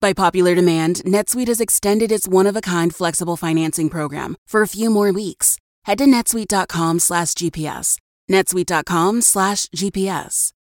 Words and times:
By 0.00 0.12
popular 0.12 0.54
demand, 0.54 1.02
NetSuite 1.04 1.48
has 1.48 1.60
extended 1.60 2.12
its 2.12 2.28
one-of-a-kind 2.28 2.94
flexible 2.94 3.36
financing 3.36 3.88
program 3.88 4.36
for 4.46 4.62
a 4.62 4.68
few 4.68 4.90
more 4.90 5.12
weeks. 5.12 5.58
Head 5.84 5.98
to 5.98 6.04
netsuite.com 6.04 7.00
slash 7.00 7.32
GPS. 7.32 7.98
netsuite.com 8.30 9.22
slash 9.22 9.66
GPS. 9.66 10.52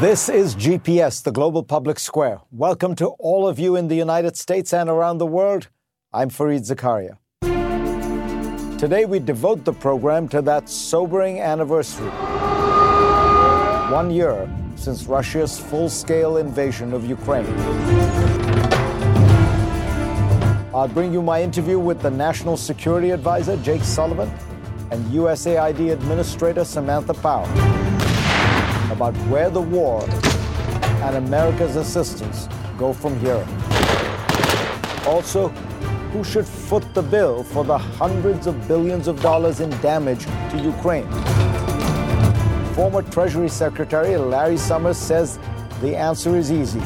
This 0.00 0.28
is 0.28 0.56
GPS, 0.56 1.22
the 1.22 1.30
global 1.30 1.62
public 1.62 2.00
square. 2.00 2.40
Welcome 2.50 2.96
to 2.96 3.08
all 3.20 3.46
of 3.46 3.58
you 3.58 3.76
in 3.76 3.86
the 3.86 3.94
United 3.94 4.36
States 4.36 4.72
and 4.72 4.90
around 4.90 5.18
the 5.18 5.26
world. 5.26 5.68
I'm 6.12 6.28
Fareed 6.28 6.66
Zakaria. 6.66 7.18
Today 8.80 9.04
we 9.04 9.20
devote 9.20 9.64
the 9.64 9.72
program 9.72 10.26
to 10.30 10.42
that 10.42 10.68
sobering 10.68 11.40
anniversary. 11.40 12.10
One 13.92 14.10
year 14.10 14.48
since 14.82 15.04
Russia's 15.04 15.60
full 15.60 15.88
scale 15.88 16.38
invasion 16.38 16.92
of 16.92 17.06
Ukraine. 17.06 17.46
I'll 20.74 20.88
bring 20.88 21.12
you 21.12 21.22
my 21.22 21.40
interview 21.40 21.78
with 21.78 22.00
the 22.02 22.10
National 22.10 22.56
Security 22.56 23.10
Advisor, 23.10 23.56
Jake 23.58 23.84
Sullivan, 23.84 24.28
and 24.90 25.04
USAID 25.12 25.92
Administrator, 25.92 26.64
Samantha 26.64 27.14
Power, 27.14 27.46
about 28.90 29.14
where 29.28 29.50
the 29.50 29.60
war 29.60 30.02
and 31.04 31.16
America's 31.16 31.76
assistance 31.76 32.48
go 32.76 32.92
from 32.92 33.18
here. 33.20 33.46
Also, 35.06 35.48
who 36.12 36.24
should 36.24 36.46
foot 36.46 36.92
the 36.92 37.02
bill 37.02 37.44
for 37.44 37.64
the 37.64 37.78
hundreds 37.78 38.48
of 38.48 38.66
billions 38.66 39.06
of 39.06 39.22
dollars 39.22 39.60
in 39.60 39.70
damage 39.80 40.24
to 40.50 40.60
Ukraine? 40.60 41.51
Former 42.74 43.02
Treasury 43.02 43.50
Secretary 43.50 44.16
Larry 44.16 44.56
Summers 44.56 44.96
says 44.96 45.38
the 45.82 45.94
answer 45.94 46.36
is 46.36 46.50
easy. 46.50 46.80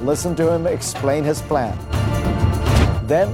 Listen 0.00 0.34
to 0.36 0.50
him 0.50 0.66
explain 0.66 1.24
his 1.24 1.42
plan. 1.42 1.76
Then, 3.06 3.28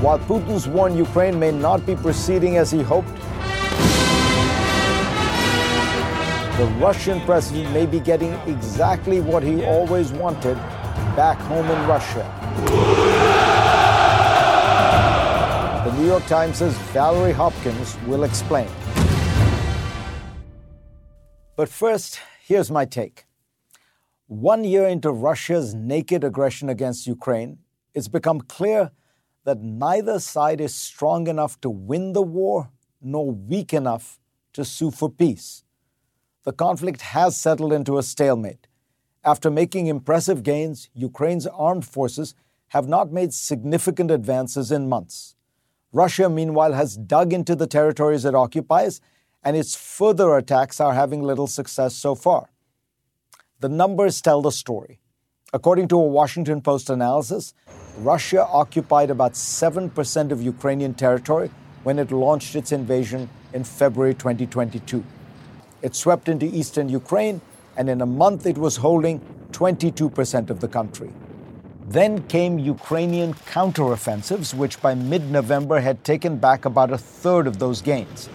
while 0.00 0.18
Putin's 0.18 0.66
war 0.66 0.88
in 0.88 0.96
Ukraine 0.96 1.38
may 1.38 1.52
not 1.52 1.84
be 1.84 1.94
proceeding 1.94 2.56
as 2.56 2.70
he 2.70 2.80
hoped, 2.82 3.14
the 6.56 6.64
Russian 6.80 7.20
president 7.26 7.70
may 7.74 7.84
be 7.84 8.00
getting 8.00 8.32
exactly 8.46 9.20
what 9.20 9.42
he 9.42 9.62
always 9.62 10.12
wanted 10.12 10.56
back 11.14 11.36
home 11.40 11.66
in 11.66 11.86
Russia. 11.86 12.24
The 15.84 15.92
New 15.98 16.06
York 16.06 16.24
Times' 16.24 16.62
Valerie 16.94 17.32
Hopkins 17.32 17.98
will 18.06 18.24
explain. 18.24 18.68
But 21.56 21.70
first, 21.70 22.20
here's 22.44 22.70
my 22.70 22.84
take. 22.84 23.24
One 24.26 24.62
year 24.62 24.86
into 24.86 25.10
Russia's 25.10 25.74
naked 25.74 26.22
aggression 26.22 26.68
against 26.68 27.06
Ukraine, 27.06 27.60
it's 27.94 28.08
become 28.08 28.42
clear 28.42 28.90
that 29.44 29.62
neither 29.62 30.18
side 30.20 30.60
is 30.60 30.74
strong 30.74 31.28
enough 31.28 31.58
to 31.62 31.70
win 31.70 32.12
the 32.12 32.20
war 32.20 32.68
nor 33.00 33.30
weak 33.30 33.72
enough 33.72 34.20
to 34.52 34.66
sue 34.66 34.90
for 34.90 35.08
peace. 35.08 35.64
The 36.44 36.52
conflict 36.52 37.00
has 37.00 37.38
settled 37.38 37.72
into 37.72 37.96
a 37.96 38.02
stalemate. 38.02 38.66
After 39.24 39.50
making 39.50 39.86
impressive 39.86 40.42
gains, 40.42 40.90
Ukraine's 40.92 41.46
armed 41.46 41.86
forces 41.86 42.34
have 42.68 42.86
not 42.86 43.12
made 43.12 43.32
significant 43.32 44.10
advances 44.10 44.70
in 44.70 44.90
months. 44.90 45.36
Russia, 45.90 46.28
meanwhile, 46.28 46.74
has 46.74 46.98
dug 46.98 47.32
into 47.32 47.56
the 47.56 47.66
territories 47.66 48.26
it 48.26 48.34
occupies 48.34 49.00
and 49.42 49.56
its 49.56 49.74
further 49.74 50.36
attacks 50.36 50.80
are 50.80 50.94
having 50.94 51.22
little 51.22 51.46
success 51.46 51.94
so 51.94 52.14
far. 52.14 52.50
The 53.60 53.68
numbers 53.68 54.20
tell 54.20 54.42
the 54.42 54.52
story. 54.52 54.98
According 55.52 55.88
to 55.88 55.96
a 55.96 56.06
Washington 56.06 56.60
Post 56.60 56.90
analysis, 56.90 57.54
Russia 57.98 58.44
occupied 58.46 59.10
about 59.10 59.32
7% 59.32 60.30
of 60.30 60.42
Ukrainian 60.42 60.92
territory 60.92 61.50
when 61.84 61.98
it 61.98 62.10
launched 62.10 62.56
its 62.56 62.72
invasion 62.72 63.30
in 63.52 63.64
February 63.64 64.12
2022. 64.12 65.04
It 65.82 65.94
swept 65.94 66.28
into 66.28 66.46
eastern 66.46 66.88
Ukraine, 66.88 67.40
and 67.76 67.88
in 67.88 68.00
a 68.00 68.06
month 68.06 68.44
it 68.44 68.58
was 68.58 68.76
holding 68.76 69.20
22% 69.52 70.50
of 70.50 70.60
the 70.60 70.68
country. 70.68 71.10
Then 71.88 72.26
came 72.26 72.58
Ukrainian 72.58 73.34
counteroffensives, 73.34 74.52
which 74.52 74.82
by 74.82 74.94
mid 74.94 75.30
November 75.30 75.78
had 75.80 76.02
taken 76.02 76.36
back 76.36 76.64
about 76.64 76.90
a 76.90 76.98
third 76.98 77.46
of 77.46 77.58
those 77.58 77.80
gains. 77.80 78.28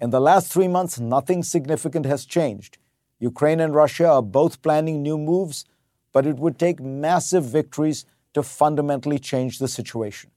In 0.00 0.10
the 0.10 0.20
last 0.20 0.52
three 0.52 0.68
months, 0.68 1.00
nothing 1.00 1.42
significant 1.42 2.06
has 2.06 2.24
changed. 2.24 2.78
Ukraine 3.18 3.58
and 3.58 3.74
Russia 3.74 4.08
are 4.08 4.22
both 4.22 4.62
planning 4.62 5.02
new 5.02 5.18
moves, 5.18 5.64
but 6.12 6.24
it 6.24 6.36
would 6.36 6.58
take 6.58 6.80
massive 6.80 7.44
victories 7.44 8.04
to 8.34 8.42
fundamentally 8.44 9.18
change 9.18 9.58
the 9.58 9.66
situation. 9.66 10.30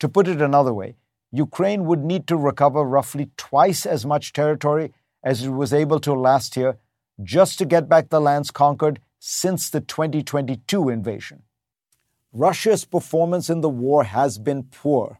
To 0.00 0.08
put 0.08 0.28
it 0.28 0.42
another 0.42 0.74
way, 0.74 0.96
Ukraine 1.32 1.86
would 1.86 2.04
need 2.04 2.26
to 2.26 2.36
recover 2.36 2.82
roughly 2.84 3.30
twice 3.38 3.86
as 3.86 4.04
much 4.04 4.32
territory 4.32 4.92
as 5.22 5.44
it 5.44 5.50
was 5.50 5.72
able 5.72 6.00
to 6.00 6.12
last 6.12 6.56
year 6.56 6.78
just 7.22 7.58
to 7.58 7.64
get 7.64 7.88
back 7.88 8.08
the 8.08 8.20
lands 8.20 8.50
conquered 8.50 9.00
since 9.18 9.70
the 9.70 9.80
2022 9.80 10.88
invasion. 10.90 11.42
Russia's 12.32 12.84
performance 12.84 13.48
in 13.48 13.62
the 13.62 13.68
war 13.68 14.04
has 14.04 14.38
been 14.38 14.64
poor 14.64 15.18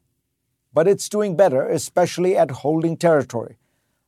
but 0.72 0.88
it's 0.88 1.08
doing 1.08 1.36
better, 1.36 1.68
especially 1.68 2.36
at 2.36 2.50
holding 2.50 2.96
territory. 2.96 3.58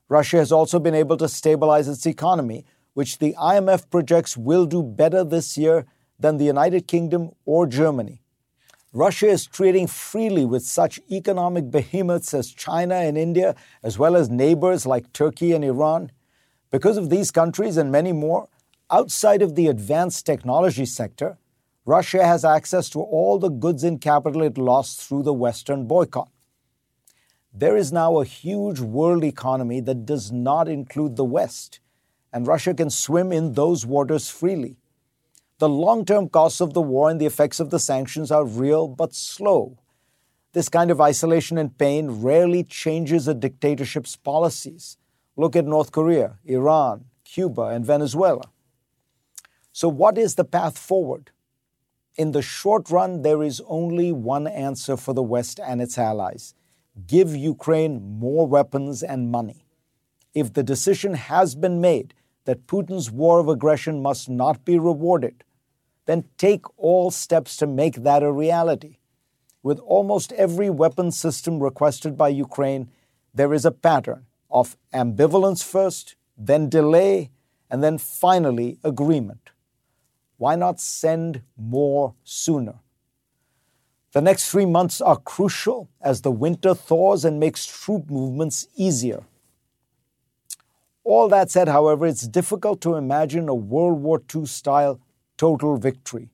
Russia 0.09 0.39
has 0.39 0.53
also 0.53 0.79
been 0.79 0.95
able 0.95 1.17
to 1.17 1.29
stabilize 1.29 1.89
its 1.89 2.07
economy, 2.07 2.65
which 2.95 3.19
the 3.19 3.35
IMF 3.41 3.89
projects 3.91 4.37
will 4.37 4.67
do 4.67 4.83
better 4.83 5.25
this 5.25 5.57
year 5.57 5.87
than 6.19 6.37
the 6.37 6.45
United 6.45 6.87
Kingdom 6.87 7.31
or 7.45 7.67
Germany. 7.67 8.21
Russia 8.93 9.29
is 9.29 9.47
trading 9.47 9.87
freely 9.87 10.45
with 10.45 10.65
such 10.65 10.99
economic 11.11 11.71
behemoths 11.71 12.35
as 12.35 12.51
China 12.51 12.97
and 12.97 13.17
India, 13.17 13.55
as 13.85 13.99
well 13.99 14.17
as 14.17 14.29
neighbors 14.29 14.85
like 14.85 15.13
Turkey 15.13 15.53
and 15.53 15.65
Iran. 15.65 16.11
Because 16.73 16.97
of 16.97 17.09
these 17.09 17.31
countries 17.31 17.77
and 17.77 17.93
many 17.93 18.13
more, 18.13 18.49
outside 18.91 19.43
of 19.43 19.55
the 19.55 19.69
advanced 19.69 20.27
technology 20.27 20.85
sector, 20.87 21.39
Russia 21.87 22.25
has 22.25 22.45
access 22.45 22.91
to 22.91 23.01
all 23.01 23.39
the 23.39 23.49
goods 23.49 23.85
and 23.85 24.01
capital 24.01 24.43
it 24.43 24.59
lost 24.59 25.01
through 25.01 25.23
the 25.23 25.33
Western 25.33 25.87
boycott. 25.87 26.29
There 27.53 27.77
is 27.77 27.93
now 27.93 28.21
a 28.21 28.25
huge 28.25 28.79
world 28.79 29.25
economy 29.25 29.81
that 29.81 30.07
does 30.07 30.31
not 30.31 30.69
include 30.69 31.17
the 31.17 31.25
West, 31.25 31.81
and 32.33 32.47
Russia 32.47 32.73
can 32.73 32.91
swim 32.91 33.33
in 33.33 33.55
those 33.55 33.85
waters 33.85 34.31
freely. 34.31 34.77
The 35.59 35.69
long 35.69 36.05
term 36.05 36.29
costs 36.29 36.61
of 36.61 36.75
the 36.75 36.81
war 36.81 37.11
and 37.11 37.21
the 37.21 37.27
effects 37.27 37.59
of 37.59 37.71
the 37.71 37.81
sanctions 37.81 38.31
are 38.31 38.45
real 38.45 38.87
but 38.87 39.15
slow. 39.15 39.79
This 40.53 40.69
kind 40.69 40.93
of 40.93 41.01
isolation 41.01 41.59
and 41.59 41.77
pain 41.77 42.23
rarely 42.23 42.63
changes 42.63 43.27
a 43.27 43.35
dictatorship's 43.35 44.15
policies. 44.15 44.97
Look 45.37 45.57
at 45.57 45.67
North 45.67 45.91
Korea, 45.91 46.39
Iran, 46.45 47.07
Cuba, 47.25 47.63
and 47.63 47.85
Venezuela. 47.85 48.45
So, 49.73 49.89
what 49.89 50.19
is 50.19 50.37
the 50.37 50.45
path 50.45 50.79
forward? 50.79 51.33
In 52.17 52.31
the 52.31 52.43
short 52.43 52.91
run, 52.91 53.23
there 53.23 53.43
is 53.43 53.61
only 53.67 54.13
one 54.13 54.47
answer 54.47 54.97
for 54.97 55.15
the 55.15 55.23
West 55.23 55.59
and 55.59 55.83
its 55.83 55.99
allies 55.99 56.55
give 57.07 57.35
Ukraine 57.35 58.19
more 58.19 58.47
weapons 58.47 59.03
and 59.03 59.31
money. 59.31 59.65
If 60.35 60.53
the 60.53 60.63
decision 60.63 61.15
has 61.15 61.55
been 61.55 61.81
made 61.81 62.15
that 62.45 62.67
Putin's 62.67 63.11
war 63.11 63.41
of 63.41 63.49
aggression 63.49 64.03
must 64.03 64.29
not 64.29 64.65
be 64.65 64.79
rewarded, 64.79 65.45
then 66.07 66.25
take 66.39 66.65
all 66.77 67.11
steps 67.11 67.57
to 67.57 67.67
make 67.67 67.97
that 68.03 68.23
a 68.23 68.33
reality. 68.33 68.97
With 69.63 69.79
almost 69.81 70.33
every 70.33 70.71
weapon 70.71 71.13
system 71.13 71.61
requested 71.61 72.17
by 72.17 72.29
Ukraine, 72.29 72.91
there 73.35 73.53
is 73.53 73.65
a 73.65 73.71
pattern 73.71 74.27
of 74.51 74.77
ambivalence 74.93 75.63
first, 75.63 76.17
then 76.37 76.69
delay, 76.69 77.31
and 77.71 77.83
then 77.85 77.99
finally 77.99 78.79
agreement. 78.83 79.51
Why 80.39 80.57
not 80.57 80.81
send 80.81 81.43
more 81.57 82.15
sooner? 82.25 82.81
The 84.13 84.21
next 84.21 84.51
three 84.51 84.67
months 84.67 85.01
are 85.01 85.17
crucial 85.17 85.89
as 86.01 86.23
the 86.23 86.33
winter 86.33 86.75
thaws 86.75 87.25
and 87.25 87.39
makes 87.39 87.65
troop 87.65 88.11
movements 88.11 88.67
easier. 88.75 89.23
All 91.05 91.29
that 91.29 91.51
said, 91.51 91.69
however, 91.69 92.07
it's 92.07 92.27
difficult 92.27 92.81
to 92.83 92.97
imagine 92.97 93.49
a 93.49 93.55
World 93.55 94.03
War 94.03 94.21
II 94.35 94.47
style 94.47 95.01
total 95.37 95.77
victory. 95.77 96.29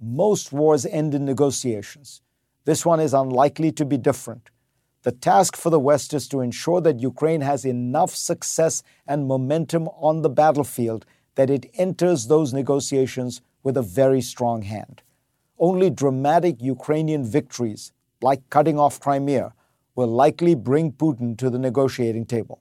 Most 0.00 0.52
wars 0.52 0.84
end 0.86 1.14
in 1.14 1.24
negotiations. 1.24 2.20
This 2.64 2.84
one 2.84 3.00
is 3.00 3.14
unlikely 3.14 3.72
to 3.72 3.84
be 3.84 3.96
different. 3.96 4.50
The 5.02 5.12
task 5.12 5.56
for 5.56 5.70
the 5.70 5.78
West 5.78 6.12
is 6.12 6.26
to 6.28 6.40
ensure 6.40 6.80
that 6.80 7.00
Ukraine 7.00 7.40
has 7.42 7.64
enough 7.64 8.14
success 8.14 8.82
and 9.06 9.28
momentum 9.28 9.88
on 9.88 10.22
the 10.22 10.28
battlefield 10.28 11.06
that 11.36 11.48
it 11.48 11.70
enters 11.74 12.26
those 12.26 12.52
negotiations 12.52 13.40
with 13.62 13.76
a 13.76 13.82
very 13.82 14.20
strong 14.20 14.62
hand. 14.62 15.02
Only 15.58 15.90
dramatic 15.90 16.62
Ukrainian 16.62 17.24
victories, 17.24 17.92
like 18.20 18.48
cutting 18.50 18.78
off 18.78 19.00
Crimea, 19.00 19.52
will 19.94 20.06
likely 20.06 20.54
bring 20.54 20.92
Putin 20.92 21.36
to 21.38 21.50
the 21.50 21.58
negotiating 21.58 22.26
table. 22.26 22.60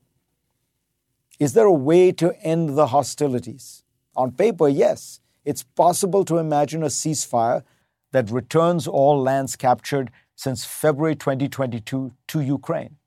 Is 1.40 1.54
there 1.54 1.66
a 1.66 1.72
way 1.72 2.12
to 2.14 2.34
end 2.42 2.76
the 2.76 2.88
hostilities? 2.88 3.84
On 4.16 4.32
paper, 4.32 4.68
yes. 4.68 5.20
It's 5.46 5.64
possible 5.64 6.26
to 6.26 6.40
imagine 6.40 6.82
a 6.84 6.88
ceasefire 6.88 7.64
that 8.12 8.32
returns 8.32 8.88
all 8.88 9.22
lands 9.22 9.56
captured 9.56 10.12
since 10.36 10.66
February 10.66 11.16
2022 11.16 12.12
to 12.28 12.40
Ukraine. 12.42 12.98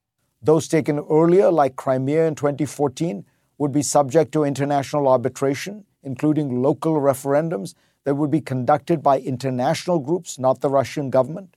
Those 0.40 0.68
taken 0.68 1.00
earlier, 1.10 1.50
like 1.50 1.76
Crimea 1.76 2.26
in 2.26 2.34
2014, 2.34 3.24
would 3.58 3.72
be 3.72 3.82
subject 3.82 4.32
to 4.32 4.44
international 4.44 5.08
arbitration, 5.08 5.84
including 6.02 6.62
local 6.62 6.94
referendums 6.94 7.74
that 8.04 8.14
would 8.14 8.30
be 8.30 8.40
conducted 8.40 9.02
by 9.02 9.18
international 9.18 9.98
groups, 9.98 10.38
not 10.38 10.60
the 10.60 10.70
Russian 10.70 11.10
government. 11.10 11.56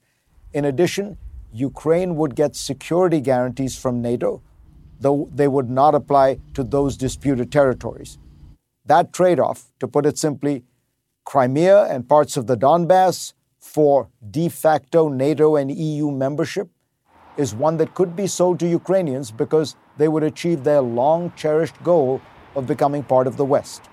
In 0.53 0.65
addition, 0.65 1.17
Ukraine 1.51 2.15
would 2.15 2.35
get 2.35 2.55
security 2.55 3.21
guarantees 3.21 3.77
from 3.77 4.01
NATO, 4.01 4.41
though 4.99 5.29
they 5.33 5.47
would 5.47 5.69
not 5.69 5.95
apply 5.95 6.39
to 6.53 6.63
those 6.63 6.97
disputed 6.97 7.51
territories. 7.51 8.17
That 8.85 9.13
trade 9.13 9.39
off, 9.39 9.71
to 9.79 9.87
put 9.87 10.05
it 10.05 10.17
simply, 10.17 10.63
Crimea 11.25 11.83
and 11.83 12.07
parts 12.07 12.35
of 12.35 12.47
the 12.47 12.57
Donbass 12.57 13.33
for 13.59 14.09
de 14.29 14.49
facto 14.49 15.07
NATO 15.07 15.55
and 15.55 15.71
EU 15.71 16.11
membership 16.11 16.69
is 17.37 17.55
one 17.55 17.77
that 17.77 17.95
could 17.95 18.15
be 18.15 18.27
sold 18.27 18.59
to 18.59 18.67
Ukrainians 18.67 19.31
because 19.31 19.75
they 19.97 20.07
would 20.07 20.23
achieve 20.23 20.63
their 20.63 20.81
long 20.81 21.31
cherished 21.35 21.81
goal 21.81 22.21
of 22.55 22.67
becoming 22.67 23.03
part 23.03 23.25
of 23.25 23.37
the 23.37 23.45
West. 23.45 23.89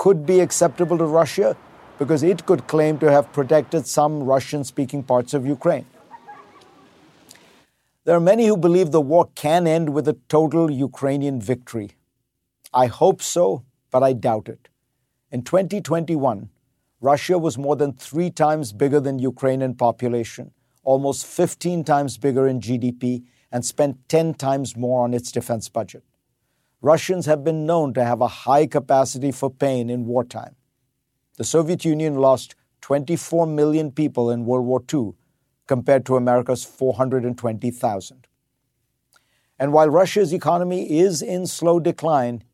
Could 0.00 0.24
be 0.24 0.40
acceptable 0.40 0.96
to 0.96 1.04
Russia 1.04 1.54
because 1.98 2.22
it 2.22 2.46
could 2.46 2.66
claim 2.66 2.98
to 3.00 3.10
have 3.10 3.30
protected 3.34 3.86
some 3.86 4.22
Russian 4.22 4.64
speaking 4.64 5.02
parts 5.02 5.34
of 5.34 5.44
Ukraine. 5.44 5.84
There 8.04 8.16
are 8.16 8.26
many 8.28 8.46
who 8.46 8.56
believe 8.56 8.92
the 8.92 9.00
war 9.02 9.28
can 9.34 9.66
end 9.66 9.90
with 9.90 10.08
a 10.08 10.16
total 10.36 10.70
Ukrainian 10.70 11.38
victory. 11.38 11.90
I 12.72 12.86
hope 12.86 13.20
so, 13.20 13.62
but 13.90 14.02
I 14.02 14.14
doubt 14.14 14.48
it. 14.48 14.70
In 15.30 15.42
2021, 15.42 16.48
Russia 17.02 17.36
was 17.36 17.58
more 17.58 17.76
than 17.76 17.92
three 17.92 18.30
times 18.30 18.72
bigger 18.72 19.00
than 19.00 19.18
Ukraine 19.18 19.60
in 19.60 19.74
population, 19.74 20.52
almost 20.82 21.26
15 21.26 21.84
times 21.84 22.16
bigger 22.16 22.48
in 22.48 22.60
GDP, 22.60 23.24
and 23.52 23.66
spent 23.66 24.08
10 24.08 24.32
times 24.32 24.78
more 24.78 25.04
on 25.04 25.12
its 25.12 25.30
defense 25.30 25.68
budget. 25.68 26.02
Russians 26.82 27.26
have 27.26 27.44
been 27.44 27.66
known 27.66 27.92
to 27.94 28.04
have 28.04 28.22
a 28.22 28.28
high 28.28 28.66
capacity 28.66 29.32
for 29.32 29.50
pain 29.50 29.90
in 29.90 30.06
wartime. 30.06 30.56
The 31.36 31.44
Soviet 31.44 31.84
Union 31.84 32.14
lost 32.14 32.54
24 32.80 33.46
million 33.46 33.92
people 33.92 34.30
in 34.30 34.46
World 34.46 34.64
War 34.64 34.82
II 34.92 35.12
compared 35.66 36.06
to 36.06 36.16
America's 36.16 36.64
420,000. 36.64 38.26
And 39.58 39.74
while 39.74 39.90
Russia's 39.90 40.32
economy 40.32 40.98
is 40.98 41.20
in 41.20 41.46
slow 41.46 41.80
decline, 41.80 42.44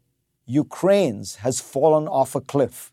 Ukraine's 0.44 1.36
has 1.36 1.60
fallen 1.60 2.08
off 2.08 2.34
a 2.34 2.40
cliff. 2.40 2.92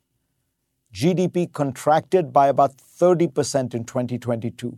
GDP 0.93 1.51
contracted 1.51 2.31
by 2.31 2.47
about 2.47 2.77
30% 2.77 3.73
in 3.73 3.83
2022. 3.85 4.77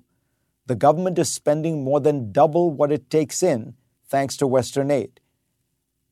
The 0.68 0.75
government 0.75 1.19
is 1.19 1.30
spending 1.30 1.84
more 1.84 2.00
than 2.00 2.31
double 2.31 2.72
what 2.72 2.94
it 2.94 3.10
takes 3.10 3.44
in 3.44 3.75
thanks 4.08 4.38
to 4.38 4.48
Western 4.48 4.90
aid. 4.90 5.19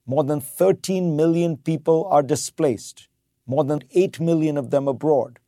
More 0.06 0.24
than 0.24 0.42
13 0.42 1.16
million 1.16 1.56
people 1.56 2.06
are 2.10 2.24
displaced, 2.24 3.08
more 3.46 3.64
than 3.64 3.84
8 3.92 4.20
million 4.20 4.58
of 4.58 4.70
them 4.70 4.88
abroad. 4.88 5.40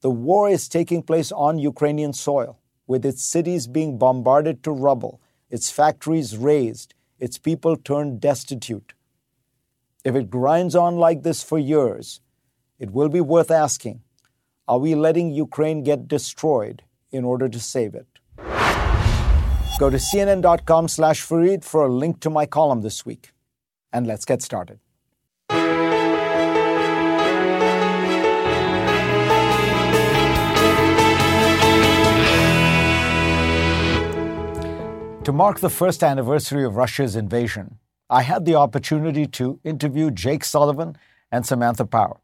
The 0.00 0.10
war 0.10 0.48
is 0.48 0.68
taking 0.68 1.02
place 1.02 1.30
on 1.30 1.58
Ukrainian 1.58 2.12
soil, 2.12 2.58
with 2.86 3.04
its 3.04 3.22
cities 3.22 3.68
being 3.68 3.98
bombarded 3.98 4.64
to 4.64 4.72
rubble, 4.72 5.20
its 5.50 5.70
factories 5.70 6.36
razed, 6.36 6.94
its 7.20 7.38
people 7.38 7.76
turned 7.76 8.20
destitute. 8.20 8.92
If 10.04 10.16
it 10.16 10.30
grinds 10.30 10.74
on 10.74 10.96
like 10.96 11.22
this 11.22 11.42
for 11.42 11.58
years, 11.58 12.20
it 12.78 12.90
will 12.90 13.08
be 13.08 13.20
worth 13.20 13.50
asking 13.50 14.02
are 14.66 14.78
we 14.78 14.94
letting 14.94 15.32
Ukraine 15.32 15.82
get 15.82 16.06
destroyed 16.06 16.82
in 17.10 17.24
order 17.24 17.48
to 17.48 17.58
save 17.58 17.94
it? 17.94 18.06
Go 19.78 19.90
to 19.90 19.96
cnn.com 19.96 20.86
slash 20.86 21.26
Fareed 21.26 21.64
for 21.64 21.84
a 21.86 21.92
link 21.92 22.20
to 22.20 22.30
my 22.30 22.46
column 22.46 22.82
this 22.82 23.04
week. 23.04 23.32
And 23.92 24.06
let's 24.06 24.24
get 24.24 24.42
started. 24.42 24.78
To 35.24 35.32
mark 35.32 35.60
the 35.60 35.70
first 35.70 36.02
anniversary 36.02 36.64
of 36.64 36.76
Russia's 36.76 37.14
invasion, 37.14 37.78
I 38.08 38.22
had 38.22 38.46
the 38.46 38.54
opportunity 38.54 39.26
to 39.28 39.60
interview 39.62 40.10
Jake 40.10 40.44
Sullivan 40.44 40.96
and 41.30 41.46
Samantha 41.46 41.84
Power. 41.84 42.20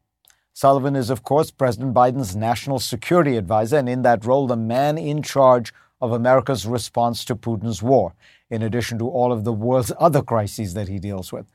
Sullivan 0.53 0.95
is, 0.95 1.09
of 1.09 1.23
course, 1.23 1.51
President 1.51 1.93
Biden's 1.93 2.35
national 2.35 2.79
security 2.79 3.37
advisor, 3.37 3.77
and 3.77 3.87
in 3.87 4.01
that 4.01 4.25
role, 4.25 4.47
the 4.47 4.57
man 4.57 4.97
in 4.97 5.21
charge 5.21 5.71
of 6.01 6.11
America's 6.11 6.65
response 6.65 7.23
to 7.25 7.35
Putin's 7.35 7.81
war, 7.83 8.13
in 8.49 8.61
addition 8.61 8.97
to 8.99 9.07
all 9.07 9.31
of 9.31 9.43
the 9.43 9.53
world's 9.53 9.91
other 9.99 10.21
crises 10.21 10.73
that 10.73 10.87
he 10.87 10.99
deals 10.99 11.31
with. 11.31 11.45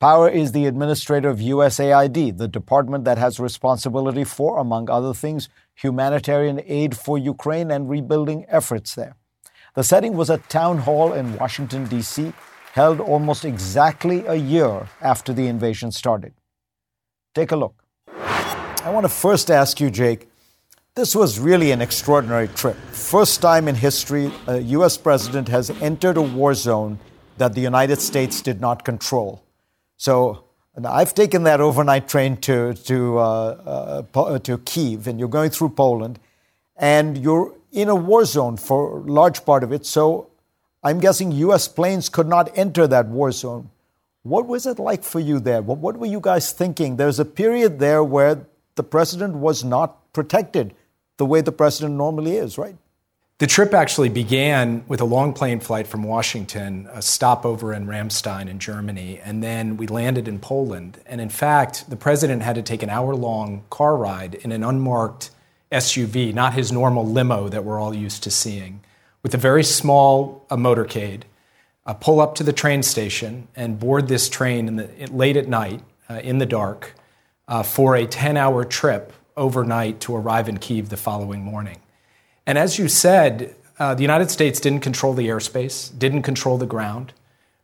Power 0.00 0.28
is 0.28 0.52
the 0.52 0.66
administrator 0.66 1.28
of 1.28 1.38
USAID, 1.38 2.36
the 2.36 2.48
department 2.48 3.04
that 3.04 3.16
has 3.16 3.40
responsibility 3.40 4.24
for, 4.24 4.58
among 4.58 4.90
other 4.90 5.14
things, 5.14 5.48
humanitarian 5.74 6.60
aid 6.66 6.96
for 6.96 7.16
Ukraine 7.16 7.70
and 7.70 7.88
rebuilding 7.88 8.44
efforts 8.48 8.94
there. 8.94 9.16
The 9.74 9.84
setting 9.84 10.14
was 10.14 10.30
a 10.30 10.38
town 10.38 10.78
hall 10.78 11.12
in 11.12 11.36
Washington, 11.38 11.86
D.C., 11.86 12.32
held 12.72 13.00
almost 13.00 13.44
exactly 13.44 14.26
a 14.26 14.34
year 14.34 14.88
after 15.00 15.32
the 15.32 15.46
invasion 15.46 15.92
started. 15.92 16.34
Take 17.34 17.52
a 17.52 17.56
look. 17.56 17.84
I 18.18 18.90
want 18.90 19.04
to 19.04 19.08
first 19.08 19.50
ask 19.50 19.80
you, 19.80 19.90
Jake. 19.90 20.28
This 20.96 21.16
was 21.16 21.40
really 21.40 21.72
an 21.72 21.82
extraordinary 21.82 22.46
trip. 22.46 22.76
First 22.92 23.42
time 23.42 23.66
in 23.66 23.74
history, 23.74 24.30
a 24.46 24.60
U.S. 24.60 24.96
president 24.96 25.48
has 25.48 25.70
entered 25.82 26.16
a 26.16 26.22
war 26.22 26.54
zone 26.54 27.00
that 27.36 27.56
the 27.56 27.60
United 27.60 28.00
States 28.00 28.40
did 28.40 28.60
not 28.60 28.84
control. 28.84 29.42
So 29.96 30.44
I've 30.84 31.12
taken 31.12 31.42
that 31.42 31.60
overnight 31.60 32.06
train 32.06 32.36
to, 32.42 32.74
to, 32.74 33.18
uh, 33.18 34.02
uh, 34.14 34.38
to 34.38 34.58
Kiev, 34.58 35.08
and 35.08 35.18
you're 35.18 35.28
going 35.28 35.50
through 35.50 35.70
Poland, 35.70 36.20
and 36.76 37.18
you're 37.18 37.52
in 37.72 37.88
a 37.88 37.96
war 37.96 38.24
zone 38.24 38.56
for 38.56 38.98
a 38.98 39.00
large 39.00 39.44
part 39.44 39.64
of 39.64 39.72
it. 39.72 39.84
So 39.84 40.30
I'm 40.84 41.00
guessing 41.00 41.32
U.S. 41.32 41.66
planes 41.66 42.08
could 42.08 42.28
not 42.28 42.56
enter 42.56 42.86
that 42.86 43.08
war 43.08 43.32
zone. 43.32 43.68
What 44.22 44.46
was 44.46 44.64
it 44.64 44.78
like 44.78 45.02
for 45.02 45.18
you 45.18 45.40
there? 45.40 45.60
What, 45.60 45.78
what 45.78 45.96
were 45.96 46.06
you 46.06 46.20
guys 46.20 46.52
thinking? 46.52 46.98
There's 46.98 47.18
a 47.18 47.24
period 47.24 47.80
there 47.80 48.04
where 48.04 48.46
the 48.76 48.84
president 48.84 49.34
was 49.34 49.64
not 49.64 50.12
protected 50.12 50.72
the 51.16 51.26
way 51.26 51.40
the 51.40 51.52
president 51.52 51.94
normally 51.94 52.36
is, 52.36 52.58
right? 52.58 52.76
The 53.38 53.46
trip 53.48 53.74
actually 53.74 54.10
began 54.10 54.84
with 54.86 55.00
a 55.00 55.04
long 55.04 55.32
plane 55.32 55.58
flight 55.58 55.86
from 55.86 56.04
Washington, 56.04 56.88
a 56.92 57.02
stopover 57.02 57.74
in 57.74 57.86
Ramstein 57.86 58.48
in 58.48 58.60
Germany, 58.60 59.20
and 59.22 59.42
then 59.42 59.76
we 59.76 59.88
landed 59.88 60.28
in 60.28 60.38
Poland. 60.38 61.00
And 61.04 61.20
in 61.20 61.28
fact, 61.28 61.90
the 61.90 61.96
president 61.96 62.42
had 62.42 62.54
to 62.54 62.62
take 62.62 62.82
an 62.84 62.90
hour 62.90 63.14
long 63.14 63.64
car 63.70 63.96
ride 63.96 64.34
in 64.36 64.52
an 64.52 64.62
unmarked 64.62 65.30
SUV, 65.72 66.32
not 66.32 66.54
his 66.54 66.70
normal 66.70 67.04
limo 67.04 67.48
that 67.48 67.64
we're 67.64 67.80
all 67.80 67.92
used 67.92 68.22
to 68.22 68.30
seeing 68.30 68.80
with 69.24 69.34
a 69.34 69.38
very 69.38 69.64
small 69.64 70.46
a 70.50 70.56
motorcade, 70.56 71.22
pull 71.98 72.20
up 72.20 72.36
to 72.36 72.44
the 72.44 72.52
train 72.52 72.84
station 72.84 73.48
and 73.56 73.80
board 73.80 74.06
this 74.06 74.28
train 74.28 74.76
the, 74.76 75.08
late 75.10 75.36
at 75.36 75.48
night 75.48 75.82
uh, 76.08 76.20
in 76.22 76.38
the 76.38 76.46
dark 76.46 76.94
uh, 77.48 77.62
for 77.62 77.96
a 77.96 78.06
10 78.06 78.36
hour 78.36 78.64
trip 78.64 79.12
overnight 79.36 80.00
to 80.00 80.14
arrive 80.16 80.48
in 80.48 80.58
Kiev 80.58 80.88
the 80.88 80.96
following 80.96 81.42
morning. 81.42 81.78
And 82.46 82.58
as 82.58 82.78
you 82.78 82.88
said, 82.88 83.54
uh, 83.78 83.94
the 83.94 84.02
United 84.02 84.30
States 84.30 84.60
didn't 84.60 84.80
control 84.80 85.14
the 85.14 85.28
airspace, 85.28 85.96
didn't 85.98 86.22
control 86.22 86.58
the 86.58 86.66
ground. 86.66 87.12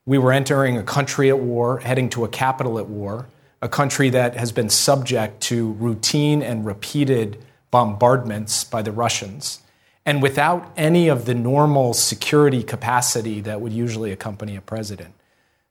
We 0.06 0.18
were 0.18 0.32
entering 0.32 0.76
a 0.76 0.82
country 0.82 1.28
at 1.28 1.38
war, 1.38 1.78
heading 1.78 2.08
to 2.10 2.24
a 2.24 2.28
capital 2.28 2.78
at 2.78 2.88
war, 2.88 3.26
a 3.62 3.68
country 3.68 4.10
that 4.10 4.36
has 4.36 4.52
been 4.52 4.70
subject 4.70 5.40
to 5.42 5.72
routine 5.72 6.42
and 6.42 6.64
repeated 6.64 7.38
bombardments 7.70 8.64
by 8.64 8.82
the 8.82 8.90
Russians 8.90 9.60
and 10.06 10.22
without 10.22 10.72
any 10.76 11.08
of 11.08 11.24
the 11.26 11.34
normal 11.34 11.94
security 11.94 12.62
capacity 12.62 13.40
that 13.40 13.60
would 13.60 13.72
usually 13.72 14.12
accompany 14.12 14.56
a 14.56 14.60
president. 14.60 15.14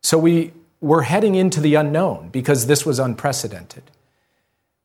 So 0.01 0.17
we 0.17 0.53
were 0.79 1.01
heading 1.01 1.35
into 1.35 1.59
the 1.59 1.75
unknown 1.75 2.29
because 2.29 2.67
this 2.67 2.85
was 2.85 2.99
unprecedented. 2.99 3.83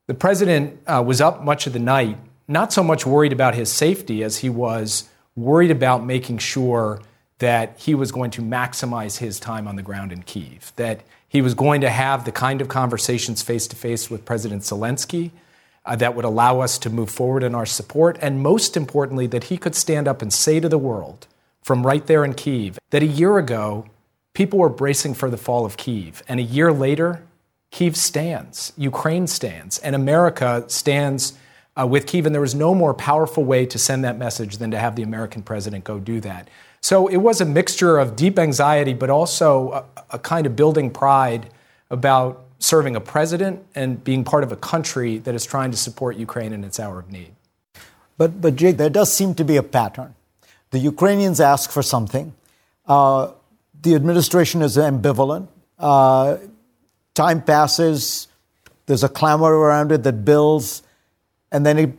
The 0.07 0.13
president 0.13 0.79
uh, 0.85 1.03
was 1.05 1.19
up 1.19 1.43
much 1.43 1.65
of 1.65 1.73
the 1.73 1.79
night, 1.79 2.17
not 2.47 2.71
so 2.71 2.83
much 2.83 3.05
worried 3.05 3.33
about 3.33 3.55
his 3.55 3.71
safety 3.71 4.23
as 4.23 4.37
he 4.37 4.49
was 4.49 5.09
worried 5.35 5.71
about 5.71 6.05
making 6.05 6.37
sure 6.37 7.01
that 7.39 7.73
he 7.77 7.95
was 7.95 8.11
going 8.11 8.31
to 8.31 8.41
maximize 8.41 9.17
his 9.17 9.39
time 9.39 9.67
on 9.67 9.75
the 9.75 9.81
ground 9.81 10.11
in 10.11 10.21
Kiev, 10.21 10.71
that 10.75 11.01
he 11.27 11.41
was 11.41 11.53
going 11.53 11.81
to 11.81 11.89
have 11.89 12.23
the 12.23 12.31
kind 12.31 12.61
of 12.61 12.67
conversations 12.67 13.41
face 13.41 13.67
to 13.67 13.75
face 13.75 14.09
with 14.09 14.25
President 14.25 14.61
Zelensky 14.61 15.31
uh, 15.85 15.95
that 15.95 16.15
would 16.15 16.23
allow 16.23 16.59
us 16.59 16.77
to 16.79 16.89
move 16.89 17.09
forward 17.09 17.43
in 17.43 17.53
our 17.53 17.65
support, 17.65 18.17
and 18.21 18.41
most 18.41 18.77
importantly, 18.77 19.27
that 19.27 19.45
he 19.45 19.57
could 19.57 19.75
stand 19.75 20.07
up 20.07 20.21
and 20.21 20.31
say 20.31 20.59
to 20.59 20.69
the 20.69 20.77
world 20.77 21.27
from 21.61 21.85
right 21.85 22.05
there 22.05 22.23
in 22.23 22.33
Kiev 22.35 22.79
that 22.91 23.03
a 23.03 23.07
year 23.07 23.37
ago, 23.37 23.85
people 24.33 24.59
were 24.59 24.69
bracing 24.69 25.15
for 25.15 25.29
the 25.29 25.37
fall 25.37 25.65
of 25.65 25.77
Kiev, 25.77 26.23
and 26.27 26.39
a 26.39 26.43
year 26.43 26.71
later, 26.71 27.23
Kiev 27.71 27.97
stands, 27.97 28.73
Ukraine 28.77 29.27
stands, 29.27 29.79
and 29.79 29.95
America 29.95 30.63
stands 30.67 31.33
uh, 31.79 31.85
with 31.85 32.07
Kiev, 32.07 32.25
and 32.25 32.33
there 32.33 32.41
was 32.41 32.55
no 32.55 32.73
more 32.73 32.93
powerful 32.93 33.43
way 33.43 33.65
to 33.65 33.77
send 33.77 34.03
that 34.03 34.17
message 34.17 34.57
than 34.57 34.71
to 34.71 34.79
have 34.79 34.95
the 34.95 35.03
American 35.03 35.41
president 35.41 35.83
go 35.83 35.99
do 35.99 36.21
that. 36.21 36.47
So 36.81 37.07
it 37.07 37.17
was 37.17 37.41
a 37.41 37.45
mixture 37.45 37.97
of 37.97 38.15
deep 38.15 38.39
anxiety, 38.39 38.93
but 38.93 39.09
also 39.09 39.71
a, 39.71 39.85
a 40.11 40.19
kind 40.19 40.45
of 40.45 40.55
building 40.55 40.89
pride 40.91 41.49
about 41.89 42.45
serving 42.59 42.95
a 42.95 43.01
president 43.01 43.63
and 43.75 44.03
being 44.03 44.23
part 44.23 44.43
of 44.43 44.51
a 44.51 44.55
country 44.55 45.17
that 45.19 45.35
is 45.35 45.45
trying 45.45 45.71
to 45.71 45.77
support 45.77 46.15
Ukraine 46.15 46.53
in 46.53 46.63
its 46.63 46.79
hour 46.79 46.99
of 46.99 47.11
need. 47.11 47.33
But, 48.17 48.39
but 48.39 48.55
Jake, 48.55 48.77
there 48.77 48.89
does 48.89 49.11
seem 49.11 49.35
to 49.35 49.43
be 49.43 49.57
a 49.57 49.63
pattern. 49.63 50.15
The 50.71 50.79
Ukrainians 50.79 51.39
ask 51.39 51.71
for 51.71 51.83
something. 51.83 52.33
Uh, 52.87 53.31
the 53.81 53.95
administration 53.95 54.61
is 54.61 54.77
ambivalent. 54.77 55.47
Uh, 55.77 56.37
time 57.15 57.41
passes. 57.41 58.27
There's 58.85 59.03
a 59.03 59.09
clamor 59.09 59.51
around 59.57 59.91
it 59.91 60.03
that 60.03 60.23
builds, 60.23 60.83
and 61.51 61.65
then 61.65 61.79
it 61.79 61.93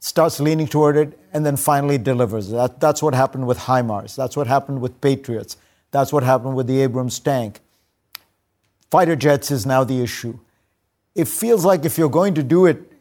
starts 0.00 0.38
leaning 0.38 0.66
toward 0.66 0.96
it, 0.96 1.18
and 1.32 1.46
then 1.46 1.56
finally 1.56 1.96
delivers. 1.96 2.50
That, 2.50 2.80
that's 2.80 3.02
what 3.02 3.14
happened 3.14 3.46
with 3.46 3.58
HIMARS. 3.58 4.14
That's 4.14 4.36
what 4.36 4.46
happened 4.46 4.80
with 4.80 5.00
Patriots. 5.00 5.56
That's 5.90 6.12
what 6.12 6.22
happened 6.22 6.54
with 6.56 6.66
the 6.66 6.80
Abrams 6.82 7.18
tank. 7.18 7.60
Fighter 8.90 9.16
jets 9.16 9.50
is 9.50 9.64
now 9.64 9.84
the 9.84 10.02
issue. 10.02 10.38
It 11.14 11.28
feels 11.28 11.64
like 11.64 11.84
if 11.84 11.96
you're 11.96 12.10
going 12.10 12.34
to 12.34 12.42
do 12.42 12.66
it 12.66 12.92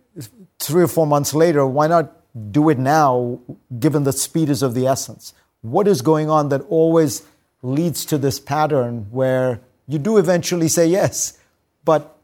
three 0.59 0.83
or 0.83 0.87
four 0.87 1.05
months 1.05 1.33
later, 1.33 1.65
why 1.65 1.87
not 1.87 2.15
do 2.51 2.69
it 2.69 2.77
now, 2.77 3.39
given 3.79 4.03
the 4.03 4.13
speed 4.13 4.49
is 4.49 4.63
of 4.63 4.73
the 4.73 4.87
essence? 4.87 5.33
What 5.61 5.87
is 5.87 6.01
going 6.01 6.29
on 6.29 6.49
that 6.49 6.61
always 6.69 7.23
leads 7.61 8.05
to 8.05 8.17
this 8.17 8.39
pattern 8.39 9.07
where 9.11 9.61
you 9.87 9.99
do 9.99 10.17
eventually 10.17 10.67
say 10.67 10.87
yes, 10.87 11.37
but 11.83 12.17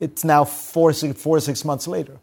it's 0.00 0.24
now 0.24 0.44
four, 0.44 0.92
four 0.92 1.40
six 1.40 1.64
months 1.64 1.86
later? 1.86 2.18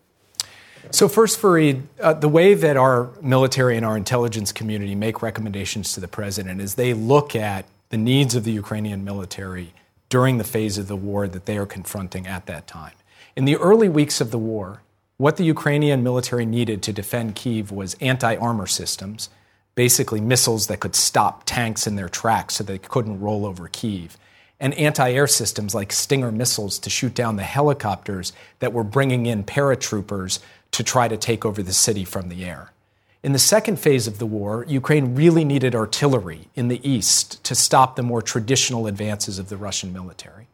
So, 0.92 1.08
first, 1.08 1.42
Fareed, 1.42 1.84
uh, 2.02 2.14
the 2.14 2.30
way 2.30 2.54
that 2.54 2.78
our 2.78 3.10
military 3.22 3.76
and 3.76 3.86
our 3.86 3.98
intelligence 3.98 4.52
community 4.52 4.96
make 4.96 5.22
recommendations 5.22 5.94
to 5.94 6.00
the 6.00 6.08
president 6.08 6.62
is 6.62 6.76
they 6.76 6.94
look 6.94 7.36
at 7.36 7.66
the 7.90 7.98
needs 7.98 8.34
of 8.36 8.44
the 8.44 8.52
Ukrainian 8.52 9.04
military 9.04 9.74
during 10.10 10.38
the 10.38 10.44
phase 10.44 10.78
of 10.78 10.88
the 10.88 10.96
war 10.96 11.28
that 11.28 11.46
they 11.46 11.58
are 11.58 11.66
confronting 11.66 12.26
at 12.26 12.46
that 12.48 12.66
time. 12.66 12.94
In 13.36 13.46
the 13.46 13.58
early 13.58 13.90
weeks 13.90 14.22
of 14.22 14.32
the 14.32 14.40
war, 14.40 14.82
what 15.18 15.38
the 15.38 15.44
Ukrainian 15.44 16.02
military 16.02 16.46
needed 16.46 16.82
to 16.84 16.94
defend 16.94 17.36
Kiev 17.36 17.72
was 17.72 17.96
anti 17.96 18.36
armor 18.38 18.68
systems, 18.68 19.30
basically 19.76 20.22
missiles 20.22 20.68
that 20.68 20.80
could 20.80 20.96
stop 20.96 21.44
tanks 21.46 21.86
in 21.86 21.96
their 21.96 22.10
tracks 22.10 22.56
so 22.56 22.64
they 22.64 22.78
couldn't 22.78 23.20
roll 23.20 23.46
over 23.46 23.68
Kiev, 23.68 24.18
and 24.60 24.74
anti 24.74 25.12
air 25.12 25.28
systems 25.28 25.74
like 25.74 25.92
Stinger 25.92 26.32
missiles 26.32 26.80
to 26.80 26.90
shoot 26.90 27.14
down 27.14 27.36
the 27.36 27.44
helicopters 27.44 28.34
that 28.60 28.74
were 28.74 28.84
bringing 28.84 29.26
in 29.26 29.44
paratroopers 29.44 30.40
to 30.72 30.84
try 30.84 31.08
to 31.08 31.18
take 31.18 31.46
over 31.46 31.64
the 31.64 31.74
city 31.74 32.04
from 32.04 32.30
the 32.30 32.46
air. 32.46 32.72
In 33.22 33.34
the 33.34 33.40
second 33.40 33.80
phase 33.80 34.08
of 34.08 34.18
the 34.18 34.26
war, 34.26 34.66
Ukraine 34.68 35.14
really 35.16 35.44
needed 35.44 35.76
artillery 35.76 36.48
in 36.56 36.70
the 36.70 36.90
east 36.90 37.44
to 37.44 37.54
stop 37.54 37.96
the 37.96 38.04
more 38.04 38.22
traditional 38.22 38.88
advances 38.88 39.40
of 39.40 39.50
the 39.50 39.58
Russian 39.58 39.92
military. 39.92 40.48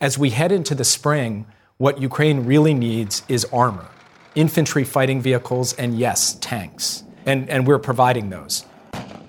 As 0.00 0.18
we 0.18 0.30
head 0.30 0.52
into 0.52 0.74
the 0.74 0.84
spring, 0.84 1.46
what 1.78 1.98
Ukraine 1.98 2.44
really 2.44 2.74
needs 2.74 3.22
is 3.28 3.46
armor, 3.46 3.88
infantry 4.34 4.84
fighting 4.84 5.22
vehicles, 5.22 5.72
and 5.74 5.98
yes, 5.98 6.34
tanks. 6.40 7.04
And, 7.24 7.48
and 7.48 7.66
we're 7.66 7.78
providing 7.78 8.28
those. 8.28 8.62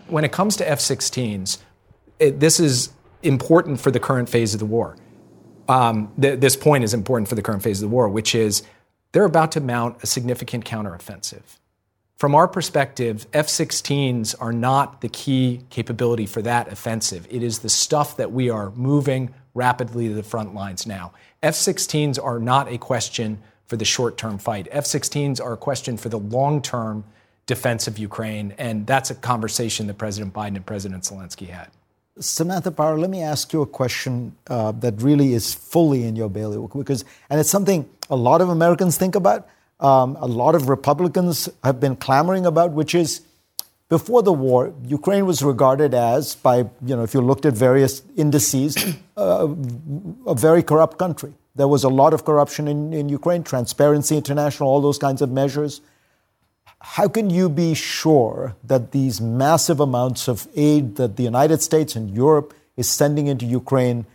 When 0.08 0.26
it 0.26 0.34
comes 0.34 0.58
to 0.58 0.70
F 0.70 0.80
16s, 0.80 1.60
this 2.20 2.60
is 2.60 2.90
important 3.24 3.80
for 3.80 3.92
the 3.92 4.00
current 4.00 4.30
phase 4.30 4.54
of 4.54 4.60
the 4.60 4.66
war. 4.66 4.98
Um, 5.68 6.12
th- 6.20 6.40
this 6.40 6.56
point 6.56 6.84
is 6.84 6.94
important 6.94 7.30
for 7.30 7.36
the 7.36 7.42
current 7.42 7.64
phase 7.64 7.82
of 7.82 7.90
the 7.90 7.94
war, 7.94 8.10
which 8.10 8.36
is 8.36 8.64
they're 9.12 9.26
about 9.26 9.52
to 9.54 9.62
mount 9.62 10.04
a 10.04 10.08
significant 10.08 10.66
counteroffensive. 10.66 11.44
From 12.18 12.36
our 12.36 12.48
perspective, 12.48 13.26
F 13.34 13.48
16s 13.48 14.36
are 14.40 14.54
not 14.54 15.02
the 15.02 15.10
key 15.10 15.62
capability 15.70 16.28
for 16.28 16.42
that 16.44 16.72
offensive. 16.72 17.28
It 17.32 17.42
is 17.42 17.60
the 17.60 17.70
stuff 17.70 18.18
that 18.18 18.32
we 18.32 18.50
are 18.50 18.70
moving 18.72 19.34
rapidly 19.54 20.08
to 20.08 20.14
the 20.14 20.24
front 20.24 20.54
lines 20.54 20.86
now. 20.86 21.14
F 21.42 21.56
16s 21.56 22.24
are 22.24 22.40
not 22.40 22.68
a 22.68 22.78
question 22.78 23.42
for 23.66 23.76
the 23.76 23.86
short 23.86 24.18
term 24.18 24.38
fight. 24.38 24.68
F 24.70 24.86
16s 24.86 25.44
are 25.44 25.54
a 25.54 25.58
question 25.58 25.98
for 25.98 26.10
the 26.10 26.20
long 26.20 26.62
term 26.62 27.06
defense 27.48 27.88
of 27.88 27.98
Ukraine, 27.98 28.54
and 28.58 28.86
that's 28.86 29.10
a 29.10 29.16
conversation 29.16 29.88
that 29.88 29.98
President 29.98 30.34
Biden 30.34 30.58
and 30.58 30.66
President 30.66 31.04
Zelensky 31.04 31.48
had. 31.48 31.70
Samantha 32.20 32.72
Power, 32.72 33.00
let 33.00 33.10
me 33.10 33.22
ask 33.22 33.54
you 33.54 33.62
a 33.62 33.66
question 33.66 34.36
uh, 34.48 34.72
that 34.74 35.02
really 35.02 35.34
is 35.34 35.54
fully 35.54 36.04
in 36.04 36.16
your 36.16 36.30
bailiwick, 36.30 36.74
because, 36.74 37.06
and 37.30 37.40
it's 37.40 37.50
something 37.50 37.90
a 38.10 38.16
lot 38.16 38.42
of 38.42 38.50
Americans 38.50 38.98
think 38.98 39.16
about, 39.16 39.48
um, 39.80 40.18
a 40.20 40.28
lot 40.28 40.54
of 40.54 40.68
Republicans 40.68 41.50
have 41.64 41.80
been 41.80 41.96
clamoring 41.96 42.46
about, 42.46 42.72
which 42.72 42.94
is 42.94 43.22
before 43.88 44.24
the 44.24 44.34
war, 44.34 44.74
Ukraine 44.86 45.26
was 45.26 45.42
regarded 45.42 45.94
as, 45.94 46.36
by, 46.36 46.60
you 46.60 46.96
know, 46.96 47.04
if 47.04 47.14
you 47.14 47.22
looked 47.22 47.46
at 47.46 47.54
various 47.54 48.04
indices, 48.16 48.78
uh, 49.18 49.48
a 50.28 50.36
very 50.36 50.64
corrupt 50.64 50.98
country. 50.98 51.34
There 51.56 51.68
was 51.68 51.84
a 51.84 51.90
lot 51.90 52.14
of 52.14 52.24
corruption 52.24 52.68
in, 52.68 52.94
in 52.94 53.10
Ukraine, 53.10 53.44
Transparency 53.44 54.16
International, 54.16 54.70
all 54.70 54.82
those 54.82 54.98
kinds 54.98 55.22
of 55.22 55.30
measures 55.30 55.82
how 56.82 57.08
can 57.08 57.30
you 57.30 57.48
be 57.48 57.74
sure 57.74 58.56
that 58.64 58.92
these 58.92 59.22
massive 59.22 59.80
amounts 59.80 60.28
of 60.28 60.48
aid 60.56 60.96
that 60.96 61.16
the 61.16 61.24
United 61.24 61.62
States 61.62 61.96
and 61.96 62.10
Europe 62.10 62.54
is 62.76 62.90
sending 62.90 63.28
into 63.28 63.46
Ukraine 63.46 64.06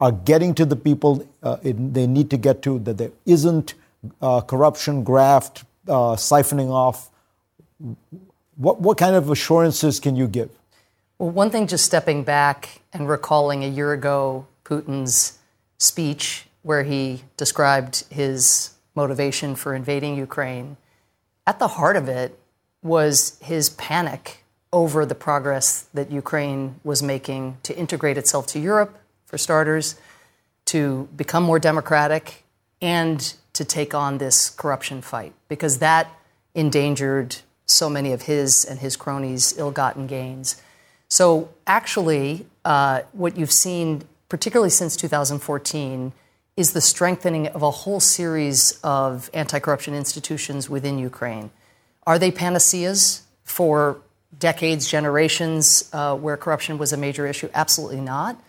are 0.00 0.12
getting 0.12 0.54
to 0.54 0.64
the 0.64 0.76
people 0.76 1.26
uh, 1.42 1.56
it, 1.62 1.94
they 1.94 2.06
need 2.06 2.28
to 2.30 2.36
get 2.36 2.62
to, 2.62 2.78
that 2.80 2.98
there 2.98 3.12
isn't 3.24 3.74
uh, 4.20 4.40
corruption, 4.40 5.04
graft, 5.04 5.64
uh, 5.88 6.16
siphoning 6.16 6.68
off? 6.68 7.10
What, 8.56 8.80
what 8.80 8.98
kind 8.98 9.14
of 9.14 9.30
assurances 9.30 10.00
can 10.00 10.16
you 10.16 10.26
give? 10.26 10.50
Well, 11.18 11.30
one 11.30 11.50
thing, 11.50 11.66
just 11.66 11.84
stepping 11.84 12.24
back 12.24 12.82
and 12.92 13.08
recalling 13.08 13.64
a 13.64 13.68
year 13.68 13.92
ago 13.92 14.46
Putin's 14.64 15.38
speech 15.78 16.46
where 16.62 16.82
he 16.82 17.22
described 17.36 18.04
his 18.10 18.74
motivation 18.94 19.54
for 19.54 19.74
invading 19.74 20.16
Ukraine 20.16 20.76
at 21.46 21.58
the 21.58 21.68
heart 21.68 21.96
of 21.96 22.08
it 22.08 22.38
was 22.82 23.38
his 23.40 23.70
panic 23.70 24.44
over 24.72 25.06
the 25.06 25.14
progress 25.14 25.86
that 25.94 26.10
Ukraine 26.10 26.80
was 26.84 27.02
making 27.02 27.58
to 27.62 27.76
integrate 27.76 28.18
itself 28.18 28.46
to 28.48 28.58
Europe, 28.58 28.98
for 29.24 29.38
starters, 29.38 29.96
to 30.66 31.08
become 31.16 31.42
more 31.42 31.58
democratic, 31.58 32.44
and 32.82 33.34
to 33.52 33.64
take 33.64 33.94
on 33.94 34.18
this 34.18 34.50
corruption 34.50 35.00
fight, 35.00 35.32
because 35.48 35.78
that 35.78 36.08
endangered 36.54 37.36
so 37.64 37.88
many 37.88 38.12
of 38.12 38.22
his 38.22 38.64
and 38.64 38.80
his 38.80 38.96
cronies' 38.96 39.54
ill 39.56 39.70
gotten 39.70 40.06
gains. 40.06 40.60
So, 41.08 41.48
actually, 41.66 42.46
uh, 42.64 43.02
what 43.12 43.36
you've 43.36 43.52
seen, 43.52 44.02
particularly 44.28 44.70
since 44.70 44.96
2014, 44.96 46.12
is 46.56 46.72
the 46.72 46.80
strengthening 46.80 47.48
of 47.48 47.62
a 47.62 47.70
whole 47.70 48.00
series 48.00 48.80
of 48.82 49.30
anti 49.34 49.58
corruption 49.58 49.94
institutions 49.94 50.70
within 50.70 50.98
Ukraine. 50.98 51.50
Are 52.06 52.18
they 52.18 52.30
panaceas 52.30 53.22
for 53.44 53.98
decades, 54.38 54.88
generations 54.88 55.88
uh, 55.92 56.16
where 56.16 56.36
corruption 56.36 56.78
was 56.78 56.92
a 56.92 56.96
major 56.96 57.26
issue? 57.26 57.48
Absolutely 57.52 58.00
not. 58.00 58.40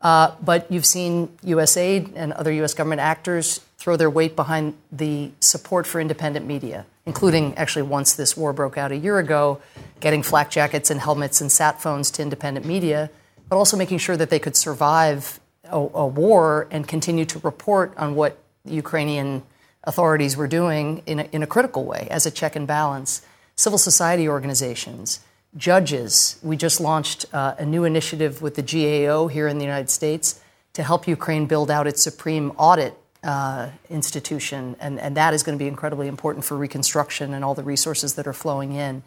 Uh, 0.00 0.34
but 0.42 0.70
you've 0.70 0.84
seen 0.84 1.28
USAID 1.44 2.12
and 2.14 2.32
other 2.34 2.52
U.S. 2.52 2.74
government 2.74 3.00
actors 3.00 3.60
throw 3.78 3.96
their 3.96 4.10
weight 4.10 4.36
behind 4.36 4.74
the 4.92 5.30
support 5.40 5.86
for 5.86 6.00
independent 6.00 6.46
media, 6.46 6.84
including 7.06 7.56
actually 7.56 7.82
once 7.82 8.14
this 8.14 8.36
war 8.36 8.52
broke 8.52 8.76
out 8.76 8.92
a 8.92 8.96
year 8.96 9.18
ago, 9.18 9.60
getting 10.00 10.22
flak 10.22 10.50
jackets 10.50 10.90
and 10.90 11.00
helmets 11.00 11.40
and 11.40 11.50
sat 11.50 11.80
phones 11.80 12.10
to 12.10 12.20
independent 12.20 12.66
media, 12.66 13.10
but 13.48 13.56
also 13.56 13.76
making 13.78 13.96
sure 13.98 14.16
that 14.16 14.28
they 14.28 14.38
could 14.38 14.56
survive 14.56 15.40
a, 15.70 15.76
a 15.76 16.06
war 16.06 16.66
and 16.70 16.86
continue 16.86 17.24
to 17.26 17.38
report 17.40 17.96
on 17.96 18.14
what 18.14 18.38
Ukrainian 18.64 19.42
authorities 19.84 20.36
were 20.36 20.46
doing 20.46 21.02
in 21.06 21.20
a, 21.20 21.22
in 21.32 21.42
a 21.42 21.46
critical 21.46 21.84
way 21.84 22.08
as 22.10 22.26
a 22.26 22.30
check 22.30 22.56
and 22.56 22.66
balance. 22.66 23.22
Civil 23.56 23.78
society 23.78 24.28
organizations, 24.28 25.20
judges. 25.56 26.38
We 26.42 26.56
just 26.56 26.80
launched 26.80 27.26
uh, 27.32 27.54
a 27.58 27.64
new 27.64 27.84
initiative 27.84 28.42
with 28.42 28.56
the 28.56 28.62
GAO 28.62 29.28
here 29.28 29.46
in 29.46 29.58
the 29.58 29.64
United 29.64 29.90
States 29.90 30.40
to 30.72 30.82
help 30.82 31.06
Ukraine 31.06 31.46
build 31.46 31.70
out 31.70 31.86
its 31.86 32.02
supreme 32.02 32.50
audit 32.58 32.94
uh, 33.22 33.70
institution, 33.88 34.76
and, 34.80 34.98
and 34.98 35.16
that 35.16 35.32
is 35.32 35.42
going 35.42 35.56
to 35.56 35.62
be 35.62 35.68
incredibly 35.68 36.08
important 36.08 36.44
for 36.44 36.56
reconstruction 36.56 37.32
and 37.32 37.44
all 37.44 37.54
the 37.54 37.62
resources 37.62 38.14
that 38.14 38.26
are 38.26 38.32
flowing 38.32 38.72
in. 38.72 39.02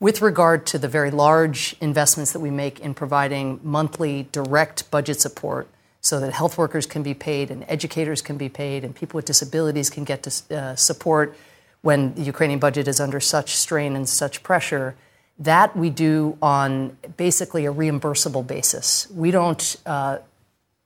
With 0.00 0.20
regard 0.20 0.66
to 0.66 0.78
the 0.78 0.88
very 0.88 1.12
large 1.12 1.76
investments 1.80 2.32
that 2.32 2.40
we 2.40 2.50
make 2.50 2.80
in 2.80 2.92
providing 2.94 3.60
monthly 3.62 4.26
direct 4.32 4.90
budget 4.90 5.20
support 5.20 5.68
so 6.02 6.18
that 6.20 6.32
health 6.32 6.58
workers 6.58 6.84
can 6.84 7.02
be 7.02 7.14
paid 7.14 7.50
and 7.50 7.64
educators 7.68 8.20
can 8.20 8.36
be 8.36 8.48
paid 8.48 8.84
and 8.84 8.94
people 8.94 9.16
with 9.16 9.24
disabilities 9.24 9.88
can 9.88 10.04
get 10.04 10.24
to, 10.24 10.56
uh, 10.56 10.74
support 10.76 11.34
when 11.80 12.14
the 12.14 12.22
Ukrainian 12.22 12.58
budget 12.58 12.86
is 12.88 13.00
under 13.00 13.20
such 13.20 13.56
strain 13.56 13.96
and 13.96 14.08
such 14.08 14.42
pressure, 14.42 14.94
that 15.38 15.76
we 15.76 15.90
do 15.90 16.36
on 16.42 16.96
basically 17.16 17.66
a 17.66 17.72
reimbursable 17.72 18.46
basis. 18.46 19.08
We 19.10 19.30
don't 19.30 19.76
uh, 19.86 20.18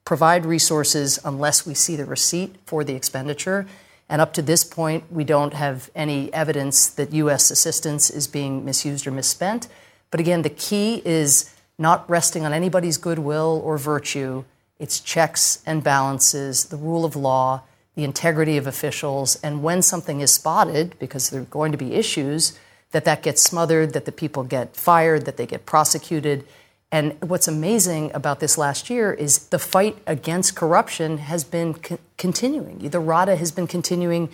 provide 0.05 0.45
resources 0.45 1.19
unless 1.25 1.65
we 1.65 1.73
see 1.73 1.95
the 1.95 2.05
receipt 2.05 2.55
for 2.65 2.83
the 2.83 2.93
expenditure. 2.93 3.67
And 4.09 4.21
up 4.21 4.33
to 4.33 4.41
this 4.41 4.63
point, 4.63 5.03
we 5.11 5.23
don't 5.23 5.53
have 5.53 5.89
any 5.93 6.33
evidence 6.33 6.87
that 6.87 7.11
U.S. 7.13 7.51
assistance 7.51 8.09
is 8.09 8.27
being 8.27 8.63
misused 8.63 9.05
or 9.05 9.11
misspent. 9.11 9.67
But 10.11 10.19
again, 10.19 10.43
the 10.43 10.49
key 10.49 11.01
is 11.03 11.53
not 11.77 12.09
resting 12.09 12.45
on 12.45 12.53
anybody's 12.53 12.97
goodwill 12.97 13.61
or 13.65 13.77
virtue. 13.77 14.45
It's 14.79 14.99
checks 14.99 15.61
and 15.65 15.83
balances, 15.83 16.65
the 16.65 16.77
rule 16.77 17.05
of 17.05 17.15
law, 17.15 17.63
the 17.95 18.03
integrity 18.03 18.57
of 18.57 18.67
officials, 18.67 19.37
and 19.41 19.63
when 19.63 19.81
something 19.81 20.21
is 20.21 20.31
spotted, 20.31 20.97
because 20.99 21.29
there 21.29 21.41
are 21.41 21.45
going 21.45 21.71
to 21.71 21.77
be 21.77 21.93
issues, 21.93 22.57
that 22.91 23.05
that 23.05 23.23
gets 23.23 23.41
smothered, 23.41 23.93
that 23.93 24.05
the 24.05 24.11
people 24.11 24.43
get 24.43 24.75
fired, 24.75 25.25
that 25.25 25.37
they 25.37 25.45
get 25.45 25.65
prosecuted. 25.65 26.45
And 26.91 27.17
what's 27.21 27.47
amazing 27.47 28.11
about 28.13 28.39
this 28.39 28.57
last 28.57 28.89
year 28.89 29.11
is 29.11 29.47
the 29.49 29.59
fight 29.59 29.97
against 30.05 30.55
corruption 30.55 31.17
has 31.17 31.43
been 31.43 31.73
co- 31.73 31.99
continuing. 32.17 32.77
The 32.77 32.99
RADA 32.99 33.35
has 33.35 33.51
been 33.51 33.67
continuing 33.67 34.29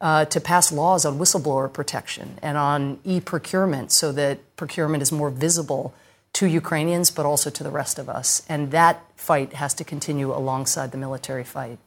uh, 0.00 0.24
to 0.26 0.40
pass 0.40 0.72
laws 0.72 1.04
on 1.04 1.18
whistleblower 1.18 1.70
protection 1.72 2.38
and 2.40 2.56
on 2.56 3.00
e 3.04 3.20
procurement 3.20 3.90
so 3.92 4.12
that 4.12 4.38
procurement 4.56 5.02
is 5.02 5.10
more 5.10 5.28
visible 5.28 5.92
to 6.34 6.46
Ukrainians, 6.46 7.10
but 7.10 7.26
also 7.26 7.50
to 7.50 7.64
the 7.64 7.70
rest 7.70 7.98
of 7.98 8.08
us. 8.08 8.42
And 8.48 8.70
that 8.70 9.02
fight 9.16 9.54
has 9.54 9.74
to 9.74 9.84
continue 9.84 10.32
alongside 10.32 10.92
the 10.92 10.98
military 10.98 11.44
fight. 11.44 11.78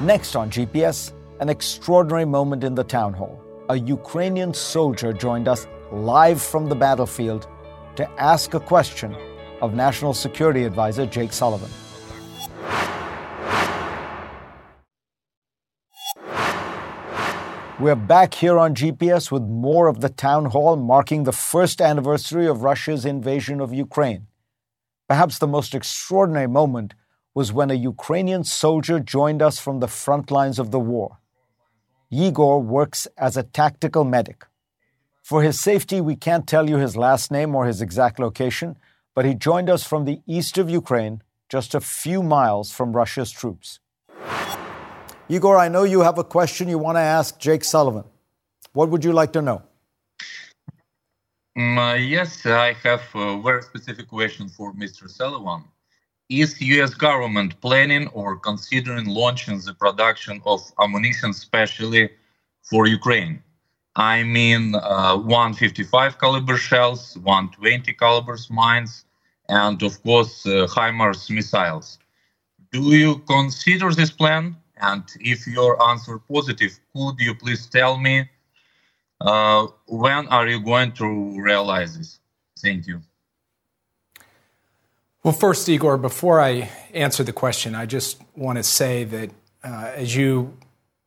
Next 0.00 0.36
on 0.36 0.50
GPS, 0.50 1.12
an 1.40 1.48
extraordinary 1.48 2.24
moment 2.24 2.64
in 2.64 2.74
the 2.74 2.84
town 2.84 3.12
hall. 3.14 3.42
A 3.68 3.78
Ukrainian 3.78 4.54
soldier 4.54 5.12
joined 5.12 5.48
us 5.48 5.66
live 5.92 6.40
from 6.40 6.68
the 6.68 6.74
battlefield 6.74 7.46
to 7.96 8.08
ask 8.20 8.54
a 8.54 8.60
question 8.60 9.16
of 9.60 9.74
National 9.74 10.12
Security 10.12 10.64
Advisor 10.64 11.06
Jake 11.06 11.32
Sullivan. 11.32 11.70
We're 17.78 17.94
back 17.94 18.32
here 18.32 18.58
on 18.58 18.74
GPS 18.74 19.30
with 19.30 19.42
more 19.42 19.88
of 19.88 20.00
the 20.00 20.08
town 20.08 20.46
hall 20.46 20.76
marking 20.76 21.24
the 21.24 21.32
first 21.32 21.82
anniversary 21.82 22.46
of 22.46 22.62
Russia's 22.62 23.04
invasion 23.04 23.60
of 23.60 23.74
Ukraine. 23.74 24.28
Perhaps 25.06 25.38
the 25.38 25.46
most 25.46 25.74
extraordinary 25.74 26.46
moment 26.46 26.94
was 27.34 27.52
when 27.52 27.70
a 27.70 27.74
Ukrainian 27.74 28.44
soldier 28.44 28.98
joined 28.98 29.42
us 29.42 29.58
from 29.58 29.80
the 29.80 29.88
front 29.88 30.30
lines 30.30 30.58
of 30.58 30.70
the 30.70 30.80
war. 30.80 31.18
Igor 32.10 32.62
works 32.62 33.06
as 33.18 33.36
a 33.36 33.42
tactical 33.42 34.04
medic. 34.04 34.46
For 35.22 35.42
his 35.42 35.60
safety, 35.60 36.00
we 36.00 36.16
can't 36.16 36.46
tell 36.46 36.70
you 36.70 36.78
his 36.78 36.96
last 36.96 37.30
name 37.30 37.54
or 37.54 37.66
his 37.66 37.82
exact 37.82 38.18
location, 38.18 38.78
but 39.14 39.26
he 39.26 39.34
joined 39.34 39.68
us 39.68 39.84
from 39.84 40.06
the 40.06 40.22
east 40.26 40.56
of 40.56 40.70
Ukraine, 40.70 41.22
just 41.50 41.74
a 41.74 41.82
few 41.82 42.22
miles 42.22 42.72
from 42.72 42.96
Russia's 42.96 43.30
troops. 43.30 43.80
Igor, 45.28 45.58
I 45.58 45.68
know 45.68 45.82
you 45.82 46.02
have 46.02 46.18
a 46.18 46.24
question 46.24 46.68
you 46.68 46.78
want 46.78 46.96
to 46.96 47.00
ask 47.00 47.38
Jake 47.40 47.64
Sullivan. 47.64 48.04
What 48.74 48.90
would 48.90 49.04
you 49.04 49.12
like 49.12 49.32
to 49.32 49.42
know? 49.42 49.62
Um, 51.56 51.78
uh, 51.78 51.94
yes, 51.94 52.46
I 52.46 52.74
have 52.84 53.02
a 53.14 53.40
very 53.42 53.62
specific 53.62 54.08
question 54.08 54.48
for 54.48 54.72
Mr. 54.74 55.10
Sullivan. 55.10 55.64
Is 56.28 56.60
U.S. 56.60 56.94
government 56.94 57.60
planning 57.60 58.06
or 58.08 58.36
considering 58.36 59.06
launching 59.06 59.58
the 59.58 59.74
production 59.74 60.40
of 60.46 60.60
ammunition 60.80 61.32
specially 61.32 62.10
for 62.62 62.86
Ukraine? 62.86 63.42
I 63.96 64.22
mean, 64.22 64.74
uh, 64.74 65.16
155 65.16 66.18
caliber 66.20 66.56
shells, 66.56 67.16
120 67.18 67.92
calibers 67.94 68.48
mines, 68.50 69.04
and 69.48 69.82
of 69.82 70.00
course, 70.02 70.46
uh, 70.46 70.66
HIMARS 70.68 71.30
missiles. 71.30 71.98
Do 72.70 72.94
you 72.94 73.18
consider 73.26 73.92
this 73.92 74.10
plan? 74.10 74.56
And 74.76 75.04
if 75.20 75.46
your 75.46 75.82
answer 75.90 76.18
positive, 76.18 76.78
could 76.94 77.18
you 77.18 77.34
please 77.34 77.66
tell 77.66 77.98
me 77.98 78.28
uh, 79.20 79.66
when 79.86 80.28
are 80.28 80.46
you 80.46 80.60
going 80.60 80.92
to 80.92 81.40
realize 81.40 81.96
this? 81.96 82.20
Thank 82.60 82.86
you. 82.86 83.00
Well, 85.22 85.34
first, 85.34 85.68
Igor, 85.68 85.96
before 85.98 86.40
I 86.40 86.70
answer 86.92 87.24
the 87.24 87.32
question, 87.32 87.74
I 87.74 87.86
just 87.86 88.20
want 88.36 88.58
to 88.58 88.62
say 88.62 89.04
that 89.04 89.30
uh, 89.64 89.90
as 89.94 90.14
you 90.14 90.56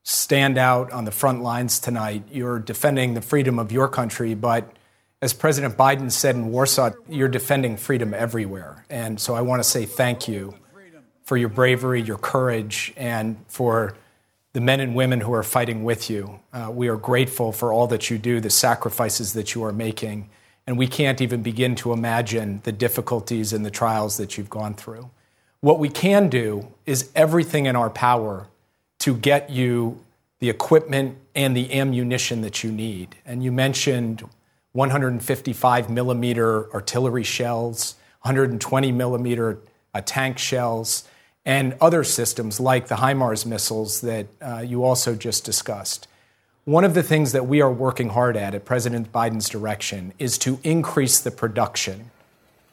stand 0.09 0.57
out 0.57 0.91
on 0.91 1.05
the 1.05 1.11
front 1.11 1.43
lines 1.43 1.79
tonight. 1.79 2.23
You're 2.31 2.59
defending 2.59 3.13
the 3.13 3.21
freedom 3.21 3.59
of 3.59 3.71
your 3.71 3.87
country, 3.87 4.33
but 4.33 4.73
as 5.21 5.33
President 5.33 5.77
Biden 5.77 6.11
said 6.11 6.35
in 6.35 6.51
Warsaw, 6.51 6.91
you're 7.07 7.27
defending 7.27 7.77
freedom 7.77 8.13
everywhere. 8.13 8.85
And 8.89 9.19
so 9.19 9.35
I 9.35 9.41
want 9.41 9.61
to 9.61 9.69
say 9.69 9.85
thank 9.85 10.27
you 10.27 10.55
for 11.29 11.37
your 11.37 11.47
bravery, 11.47 12.01
your 12.01 12.17
courage, 12.17 12.91
and 12.97 13.37
for 13.47 13.93
the 14.53 14.59
men 14.59 14.79
and 14.79 14.95
women 14.95 15.21
who 15.21 15.31
are 15.31 15.43
fighting 15.43 15.83
with 15.83 16.09
you. 16.09 16.39
Uh, 16.51 16.71
we 16.73 16.87
are 16.87 16.97
grateful 16.97 17.51
for 17.51 17.71
all 17.71 17.85
that 17.85 18.09
you 18.09 18.17
do, 18.17 18.39
the 18.39 18.49
sacrifices 18.49 19.33
that 19.33 19.53
you 19.53 19.63
are 19.63 19.71
making, 19.71 20.27
and 20.65 20.75
we 20.75 20.87
can't 20.87 21.21
even 21.21 21.43
begin 21.43 21.75
to 21.75 21.93
imagine 21.93 22.61
the 22.63 22.71
difficulties 22.71 23.53
and 23.53 23.63
the 23.63 23.69
trials 23.69 24.17
that 24.17 24.39
you've 24.39 24.49
gone 24.49 24.73
through. 24.73 25.07
What 25.61 25.77
we 25.77 25.87
can 25.87 26.29
do 26.29 26.67
is 26.87 27.11
everything 27.13 27.67
in 27.67 27.75
our 27.75 27.91
power 27.91 28.47
to 28.97 29.15
get 29.15 29.51
you 29.51 30.03
the 30.39 30.49
equipment 30.49 31.15
and 31.35 31.55
the 31.55 31.71
ammunition 31.79 32.41
that 32.41 32.63
you 32.63 32.71
need. 32.71 33.17
And 33.23 33.43
you 33.43 33.51
mentioned 33.51 34.27
155 34.71 35.91
millimeter 35.91 36.73
artillery 36.73 37.23
shells, 37.23 37.93
120 38.23 38.91
millimeter 38.91 39.59
uh, 39.93 40.01
tank 40.03 40.39
shells, 40.39 41.03
and 41.45 41.75
other 41.81 42.03
systems 42.03 42.59
like 42.59 42.87
the 42.87 42.95
HIMARS 42.95 43.45
missiles 43.45 44.01
that 44.01 44.27
uh, 44.41 44.63
you 44.65 44.83
also 44.83 45.15
just 45.15 45.43
discussed. 45.43 46.07
One 46.65 46.83
of 46.83 46.93
the 46.93 47.03
things 47.03 47.31
that 47.31 47.47
we 47.47 47.61
are 47.61 47.71
working 47.71 48.09
hard 48.09 48.37
at 48.37 48.53
at 48.53 48.65
President 48.65 49.11
Biden's 49.11 49.49
direction 49.49 50.13
is 50.19 50.37
to 50.39 50.59
increase 50.63 51.19
the 51.19 51.31
production 51.31 52.11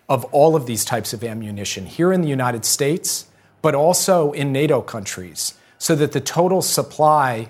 of 0.08 0.24
all 0.26 0.54
of 0.54 0.66
these 0.66 0.84
types 0.84 1.12
of 1.12 1.24
ammunition 1.24 1.86
here 1.86 2.12
in 2.12 2.20
the 2.20 2.28
United 2.28 2.64
States, 2.64 3.26
but 3.62 3.74
also 3.74 4.32
in 4.32 4.52
NATO 4.52 4.82
countries 4.82 5.54
so 5.78 5.94
that 5.94 6.12
the 6.12 6.20
total 6.20 6.62
supply 6.62 7.48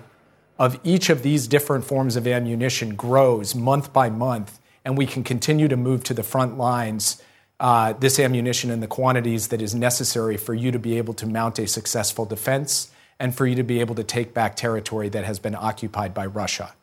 of 0.59 0.79
each 0.83 1.09
of 1.09 1.21
these 1.21 1.47
different 1.47 1.85
forms 1.85 2.15
of 2.15 2.27
ammunition 2.27 2.95
grows 2.95 3.53
month 3.53 3.93
by 3.93 4.09
month, 4.09 4.59
and 4.83 4.97
we 4.97 5.05
can 5.05 5.23
continue 5.23 5.67
to 5.67 5.77
move 5.77 6.03
to 6.03 6.13
the 6.13 6.23
front 6.23 6.57
lines 6.57 7.21
uh, 7.59 7.93
this 7.93 8.19
ammunition 8.19 8.69
in 8.69 8.79
the 8.79 8.87
quantities 8.87 9.47
that 9.47 9.61
is 9.61 9.73
necessary 9.73 10.37
for 10.37 10.53
you 10.53 10.71
to 10.71 10.79
be 10.79 10.97
able 10.97 11.13
to 11.15 11.25
mount 11.25 11.57
a 11.59 11.67
successful 11.67 12.25
defense 12.25 12.91
and 13.19 13.35
for 13.35 13.47
you 13.47 13.55
to 13.55 13.63
be 13.63 13.79
able 13.79 13.95
to 13.95 14.03
take 14.03 14.33
back 14.33 14.55
territory 14.55 15.09
that 15.09 15.25
has 15.25 15.39
been 15.39 15.55
occupied 15.55 16.13
by 16.13 16.25
Russia. 16.25 16.73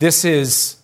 This 0.00 0.24
is 0.24 0.76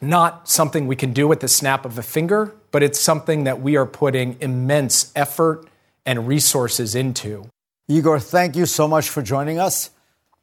not 0.00 0.48
something 0.48 0.86
we 0.86 0.96
can 0.96 1.12
do 1.12 1.26
with 1.26 1.40
the 1.40 1.48
snap 1.48 1.86
of 1.86 1.96
a 1.96 2.02
finger, 2.02 2.54
but 2.70 2.82
it's 2.82 3.00
something 3.00 3.44
that 3.44 3.60
we 3.62 3.76
are 3.76 3.86
putting 3.86 4.36
immense 4.40 5.12
effort 5.16 5.66
and 6.04 6.26
resources 6.26 6.94
into. 6.94 7.48
Igor, 7.88 8.20
thank 8.20 8.56
you 8.56 8.66
so 8.66 8.86
much 8.86 9.08
for 9.08 9.22
joining 9.22 9.58
us. 9.58 9.90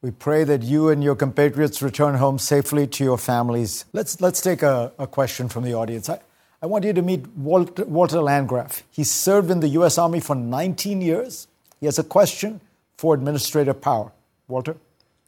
We 0.01 0.11
pray 0.11 0.45
that 0.45 0.63
you 0.63 0.89
and 0.89 1.03
your 1.03 1.15
compatriots 1.15 1.81
return 1.81 2.15
home 2.15 2.39
safely 2.39 2.87
to 2.87 3.03
your 3.03 3.17
families. 3.17 3.85
Let's, 3.91 4.21
let's 4.21 4.39
take 4.39 4.63
a, 4.63 4.93
a 4.97 5.05
question 5.05 5.49
from 5.49 5.63
the 5.63 5.73
audience. 5.73 6.09
I, 6.09 6.19
I 6.61 6.65
want 6.65 6.83
you 6.83 6.91
to 6.91 7.01
meet 7.01 7.25
Walter, 7.37 7.85
Walter 7.85 8.21
Landgraf. 8.21 8.83
He 8.91 9.05
served 9.05 9.49
in 9.49 9.61
the 9.61 9.69
U.S. 9.69 9.97
Army 9.97 10.19
for 10.19 10.35
19 10.35 11.01
years. 11.01 11.47
He 11.79 11.85
has 11.85 11.97
a 11.97 12.03
question 12.03 12.59
for 12.97 13.13
administrative 13.13 13.79
power. 13.79 14.11
Walter? 14.49 14.75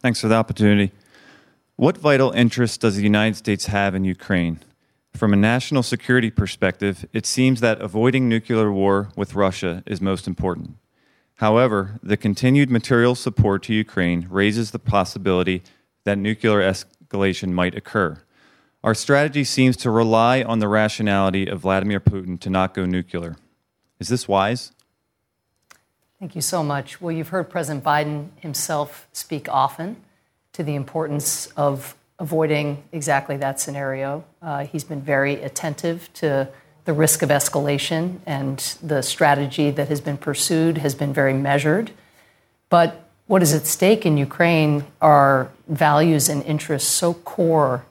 Thanks 0.01 0.19
for 0.19 0.27
the 0.27 0.35
opportunity. 0.35 0.91
What 1.77 1.97
vital 1.97 2.31
interest 2.31 2.81
does 2.81 2.97
the 2.97 3.03
United 3.03 3.37
States 3.37 3.67
have 3.67 3.95
in 3.95 4.03
Ukraine? 4.03 4.59
From 5.15 5.33
a 5.33 5.37
national 5.37 5.83
security 5.83 6.29
perspective, 6.29 7.05
it 7.13 7.25
seems 7.25 7.61
that 7.61 7.81
avoiding 7.81 8.27
nuclear 8.27 8.71
war 8.71 9.09
with 9.15 9.35
Russia 9.35 9.83
is 9.85 10.01
most 10.01 10.27
important. 10.27 10.75
However, 11.35 11.99
the 12.03 12.17
continued 12.17 12.69
material 12.69 13.15
support 13.15 13.63
to 13.63 13.73
Ukraine 13.73 14.27
raises 14.29 14.71
the 14.71 14.79
possibility 14.79 15.63
that 16.03 16.17
nuclear 16.17 16.59
escalation 16.59 17.51
might 17.51 17.75
occur. 17.75 18.21
Our 18.83 18.95
strategy 18.95 19.43
seems 19.43 19.77
to 19.77 19.91
rely 19.91 20.41
on 20.41 20.57
the 20.57 20.67
rationality 20.67 21.47
of 21.47 21.59
Vladimir 21.59 21.99
Putin 21.99 22.39
to 22.39 22.49
not 22.49 22.73
go 22.73 22.85
nuclear. 22.85 23.35
Is 23.99 24.07
this 24.07 24.27
wise? 24.27 24.71
Thank 26.19 26.35
you 26.35 26.41
so 26.41 26.63
much. 26.63 26.99
Well, 26.99 27.11
you've 27.11 27.29
heard 27.29 27.49
President 27.49 27.83
Biden 27.83 28.29
himself 28.39 29.07
speak 29.13 29.47
often 29.49 29.97
to 30.53 30.63
the 30.63 30.73
importance 30.73 31.47
of 31.55 31.95
avoiding 32.17 32.83
exactly 32.91 33.37
that 33.37 33.59
scenario. 33.59 34.23
Uh, 34.41 34.65
he's 34.65 34.83
been 34.83 35.01
very 35.01 35.41
attentive 35.43 36.11
to 36.15 36.47
the 36.85 36.93
risk 36.93 37.21
of 37.21 37.29
escalation, 37.29 38.19
and 38.25 38.57
the 38.81 39.03
strategy 39.03 39.69
that 39.69 39.89
has 39.89 40.01
been 40.01 40.17
pursued 40.17 40.79
has 40.79 40.95
been 40.95 41.13
very 41.13 41.33
measured. 41.33 41.91
But 42.69 43.07
what 43.27 43.43
is 43.43 43.53
at 43.53 43.67
stake 43.67 44.05
in 44.05 44.17
Ukraine 44.17 44.85
are 44.99 45.51
values 45.67 46.29
and 46.29 46.43
interests 46.43 46.89
so 46.89 47.13
core 47.13 47.85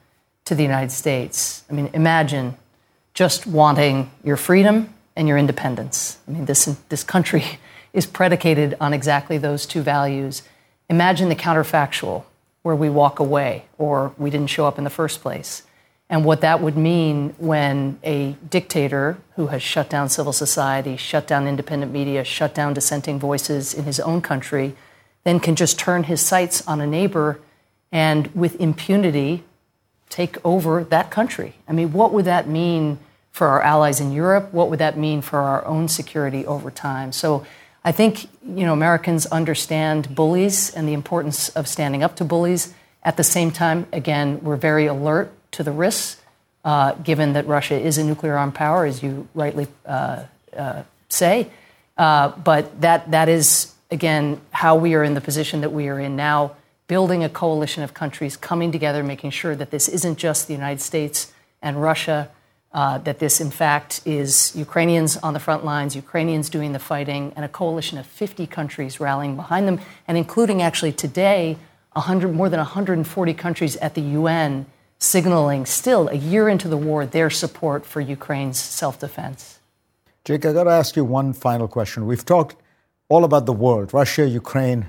to 0.44 0.54
the 0.54 0.62
United 0.62 0.90
States. 0.90 1.64
I 1.70 1.72
mean, 1.72 1.90
imagine 1.92 2.56
just 3.14 3.46
wanting 3.46 4.10
your 4.24 4.36
freedom 4.36 4.92
and 5.16 5.28
your 5.28 5.36
independence. 5.36 6.18
I 6.26 6.32
mean, 6.32 6.44
this, 6.46 6.64
this 6.88 7.04
country 7.04 7.44
is 7.92 8.06
predicated 8.06 8.76
on 8.80 8.92
exactly 8.92 9.38
those 9.38 9.66
two 9.66 9.82
values. 9.82 10.42
Imagine 10.88 11.28
the 11.28 11.36
counterfactual, 11.36 12.24
where 12.62 12.76
we 12.76 12.90
walk 12.90 13.18
away 13.18 13.64
or 13.78 14.14
we 14.18 14.30
didn't 14.30 14.48
show 14.48 14.66
up 14.66 14.78
in 14.78 14.84
the 14.84 14.90
first 14.90 15.20
place. 15.20 15.62
And 16.08 16.24
what 16.24 16.40
that 16.40 16.60
would 16.60 16.76
mean 16.76 17.34
when 17.38 17.98
a 18.02 18.36
dictator 18.48 19.18
who 19.36 19.46
has 19.46 19.62
shut 19.62 19.88
down 19.88 20.08
civil 20.08 20.32
society, 20.32 20.96
shut 20.96 21.26
down 21.26 21.46
independent 21.46 21.92
media, 21.92 22.24
shut 22.24 22.52
down 22.52 22.74
dissenting 22.74 23.18
voices 23.18 23.72
in 23.72 23.84
his 23.84 24.00
own 24.00 24.20
country, 24.20 24.74
then 25.22 25.38
can 25.38 25.54
just 25.54 25.78
turn 25.78 26.04
his 26.04 26.20
sights 26.20 26.66
on 26.66 26.80
a 26.80 26.86
neighbor 26.86 27.40
and 27.92 28.26
with 28.34 28.60
impunity 28.60 29.44
take 30.10 30.36
over 30.44 30.84
that 30.84 31.10
country. 31.10 31.54
I 31.66 31.72
mean, 31.72 31.92
what 31.92 32.12
would 32.12 32.26
that 32.26 32.46
mean 32.48 32.98
for 33.30 33.46
our 33.46 33.62
allies 33.62 34.00
in 34.00 34.12
Europe? 34.12 34.52
What 34.52 34.68
would 34.68 34.80
that 34.80 34.98
mean 34.98 35.22
for 35.22 35.38
our 35.38 35.64
own 35.64 35.88
security 35.88 36.44
over 36.44 36.70
time? 36.70 37.12
So 37.12 37.46
I 37.84 37.92
think 37.92 38.24
you 38.44 38.66
know 38.66 38.72
Americans 38.72 39.26
understand 39.26 40.14
bullies 40.14 40.74
and 40.74 40.86
the 40.86 40.92
importance 40.92 41.48
of 41.50 41.66
standing 41.66 42.02
up 42.02 42.16
to 42.16 42.24
bullies. 42.24 42.74
At 43.02 43.16
the 43.16 43.24
same 43.24 43.50
time, 43.50 43.86
again, 43.92 44.40
we're 44.42 44.56
very 44.56 44.86
alert 44.86 45.32
to 45.52 45.62
the 45.62 45.72
risks, 45.72 46.20
uh, 46.64 46.92
given 46.94 47.32
that 47.32 47.46
Russia 47.46 47.80
is 47.80 47.96
a 47.96 48.04
nuclear 48.04 48.36
armed 48.36 48.54
power, 48.54 48.84
as 48.84 49.02
you 49.02 49.26
rightly 49.34 49.68
uh, 49.86 50.24
uh, 50.54 50.82
say. 51.08 51.48
Uh, 51.96 52.28
but 52.28 52.80
that 52.82 53.10
that 53.12 53.28
is 53.28 53.72
again 53.90 54.40
how 54.50 54.76
we 54.76 54.94
are 54.94 55.04
in 55.04 55.14
the 55.14 55.20
position 55.20 55.62
that 55.62 55.72
we 55.72 55.88
are 55.88 55.98
in 55.98 56.16
now, 56.16 56.56
building 56.90 57.22
a 57.22 57.28
coalition 57.28 57.84
of 57.84 57.94
countries 57.94 58.36
coming 58.36 58.72
together, 58.72 59.04
making 59.04 59.30
sure 59.30 59.54
that 59.54 59.70
this 59.70 59.86
isn't 59.86 60.18
just 60.18 60.48
the 60.48 60.52
United 60.52 60.80
States 60.80 61.32
and 61.62 61.80
Russia 61.80 62.28
uh, 62.72 62.98
that 62.98 63.20
this, 63.20 63.40
in 63.40 63.48
fact, 63.48 64.00
is 64.04 64.56
Ukrainians 64.56 65.16
on 65.18 65.32
the 65.32 65.38
front 65.38 65.64
lines, 65.64 65.94
Ukrainians 65.94 66.50
doing 66.50 66.72
the 66.72 66.80
fighting, 66.80 67.32
and 67.36 67.44
a 67.44 67.48
coalition 67.48 67.96
of 67.96 68.06
50 68.06 68.44
countries 68.48 68.98
rallying 68.98 69.36
behind 69.36 69.68
them, 69.68 69.78
and 70.08 70.18
including 70.18 70.62
actually 70.62 70.90
today 70.90 71.56
100, 71.92 72.34
more 72.34 72.48
than 72.48 72.58
140 72.58 73.34
countries 73.34 73.76
at 73.76 73.94
the 73.94 74.02
UN 74.18 74.66
signaling 74.98 75.66
still 75.66 76.08
a 76.08 76.18
year 76.32 76.48
into 76.48 76.66
the 76.66 76.76
war 76.76 77.06
their 77.06 77.30
support 77.30 77.86
for 77.86 78.00
Ukraine's 78.00 78.58
self 78.58 78.98
defense. 78.98 79.60
Jake, 80.24 80.44
I 80.44 80.52
got 80.52 80.64
to 80.64 80.70
ask 80.70 80.96
you 80.96 81.04
one 81.04 81.34
final 81.34 81.68
question. 81.68 82.04
We've 82.04 82.24
talked 82.24 82.56
all 83.08 83.22
about 83.22 83.46
the 83.46 83.52
world, 83.52 83.94
Russia, 83.94 84.26
Ukraine. 84.26 84.86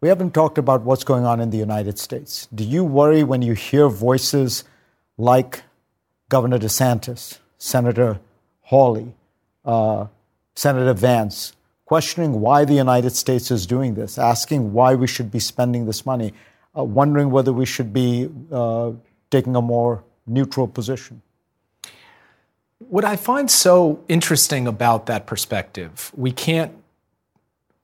We 0.00 0.08
haven't 0.08 0.32
talked 0.32 0.56
about 0.56 0.82
what's 0.82 1.04
going 1.04 1.26
on 1.26 1.40
in 1.40 1.50
the 1.50 1.58
United 1.58 1.98
States. 1.98 2.48
Do 2.54 2.64
you 2.64 2.84
worry 2.84 3.22
when 3.22 3.42
you 3.42 3.52
hear 3.52 3.88
voices 3.88 4.64
like 5.18 5.62
Governor 6.30 6.58
DeSantis, 6.58 7.38
Senator 7.58 8.18
Hawley, 8.62 9.14
uh, 9.64 10.06
Senator 10.54 10.94
Vance, 10.94 11.52
questioning 11.84 12.40
why 12.40 12.64
the 12.64 12.72
United 12.72 13.10
States 13.10 13.50
is 13.50 13.66
doing 13.66 13.94
this, 13.94 14.16
asking 14.16 14.72
why 14.72 14.94
we 14.94 15.06
should 15.06 15.30
be 15.30 15.38
spending 15.38 15.84
this 15.84 16.06
money, 16.06 16.32
uh, 16.74 16.82
wondering 16.82 17.30
whether 17.30 17.52
we 17.52 17.66
should 17.66 17.92
be 17.92 18.30
uh, 18.50 18.92
taking 19.30 19.54
a 19.54 19.60
more 19.60 20.02
neutral 20.26 20.66
position. 20.66 21.20
What 22.78 23.04
I 23.04 23.16
find 23.16 23.50
so 23.50 24.02
interesting 24.08 24.66
about 24.66 25.04
that 25.06 25.26
perspective, 25.26 26.10
we 26.16 26.32
can't 26.32 26.72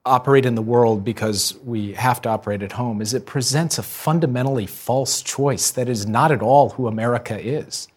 operate 0.07 0.45
in 0.45 0.55
the 0.55 0.61
world 0.61 1.03
because 1.03 1.57
we 1.63 1.93
have 1.93 2.21
to 2.23 2.29
operate 2.29 2.63
at 2.63 2.73
home, 2.73 3.01
is 3.01 3.13
it 3.13 3.25
presents 3.25 3.77
a 3.77 3.83
fundamentally 3.83 4.65
false 4.65 5.21
choice 5.21 5.71
that 5.71 5.87
is 5.87 6.07
not 6.07 6.31
at 6.31 6.41
all 6.41 6.69
who 6.69 6.87
America 6.87 7.39
is 7.39 7.87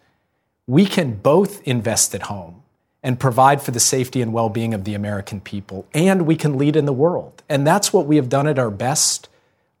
we 0.71 0.85
can 0.85 1.13
both 1.15 1.61
invest 1.67 2.15
at 2.15 2.23
home 2.23 2.63
and 3.03 3.19
provide 3.19 3.61
for 3.61 3.71
the 3.71 3.79
safety 3.79 4.21
and 4.21 4.31
well 4.31 4.47
being 4.47 4.73
of 4.73 4.85
the 4.85 4.93
American 4.93 5.41
people, 5.41 5.85
and 5.93 6.21
we 6.25 6.37
can 6.37 6.57
lead 6.57 6.77
in 6.77 6.85
the 6.85 6.93
world. 6.93 7.43
And 7.49 7.67
that's 7.67 7.91
what 7.91 8.05
we 8.05 8.15
have 8.15 8.29
done 8.29 8.47
at 8.47 8.57
our 8.57 8.69
best 8.69 9.27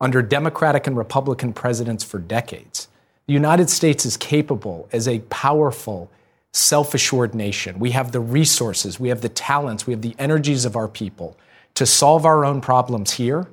under 0.01 0.21
Democratic 0.21 0.87
and 0.87 0.97
Republican 0.97 1.53
presidents 1.53 2.03
for 2.03 2.19
decades. 2.19 2.89
The 3.27 3.33
United 3.33 3.69
States 3.69 4.05
is 4.05 4.17
capable 4.17 4.89
as 4.91 5.07
a 5.07 5.19
powerful, 5.29 6.11
self 6.51 6.93
assured 6.93 7.35
nation. 7.35 7.79
We 7.79 7.91
have 7.91 8.11
the 8.11 8.19
resources, 8.19 8.99
we 8.99 9.07
have 9.09 9.21
the 9.21 9.29
talents, 9.29 9.87
we 9.87 9.93
have 9.93 10.01
the 10.01 10.15
energies 10.19 10.65
of 10.65 10.75
our 10.75 10.89
people 10.89 11.37
to 11.75 11.85
solve 11.85 12.25
our 12.25 12.45
own 12.45 12.61
problems 12.61 13.11
here 13.13 13.47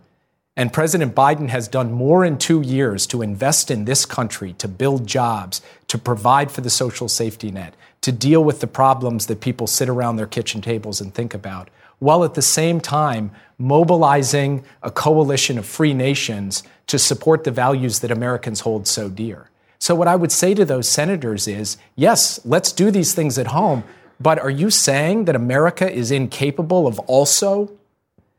and 0.59 0.73
President 0.73 1.15
Biden 1.15 1.51
has 1.51 1.69
done 1.69 1.93
more 1.93 2.25
in 2.25 2.37
two 2.37 2.61
years 2.61 3.07
to 3.07 3.23
invest 3.23 3.71
in 3.71 3.85
this 3.85 4.05
country, 4.05 4.55
to 4.55 4.67
build 4.67 5.07
jobs, 5.07 5.63
to 5.87 5.97
provide 5.97 6.51
for 6.51 6.63
the 6.63 6.69
social 6.69 7.09
safety 7.09 7.53
net, 7.53 7.75
to 8.01 8.11
deal 8.11 8.43
with 8.43 8.59
the 8.59 8.67
problems 8.67 9.27
that 9.27 9.41
people 9.41 9.69
sit 9.69 9.89
around 9.89 10.17
their 10.17 10.27
kitchen 10.27 10.61
tables 10.61 11.01
and 11.01 11.15
think 11.15 11.33
about, 11.33 11.71
while 12.01 12.25
at 12.25 12.35
the 12.35 12.43
same 12.43 12.81
time 12.81 13.31
mobilizing 13.57 14.65
a 14.83 14.91
coalition 14.91 15.59
of 15.59 15.65
free 15.65 15.95
nations 15.95 16.65
to 16.89 16.99
support 16.99 17.45
the 17.45 17.53
values 17.53 18.01
that 18.01 18.11
Americans 18.11 18.61
hold 18.61 18.89
so 18.89 19.09
dear. 19.09 19.51
So, 19.79 19.95
what 19.95 20.09
I 20.09 20.17
would 20.17 20.33
say 20.33 20.55
to 20.55 20.65
those 20.65 20.89
senators 20.89 21.47
is 21.47 21.77
yes, 21.95 22.41
let's 22.45 22.73
do 22.73 22.91
these 22.91 23.15
things 23.15 23.39
at 23.39 23.47
home, 23.47 23.85
but 24.19 24.41
are 24.41 24.51
you 24.51 24.71
saying 24.71 25.27
that 25.27 25.37
America 25.37 25.89
is 25.89 26.11
incapable 26.11 26.89
of 26.89 26.99
also 26.99 27.78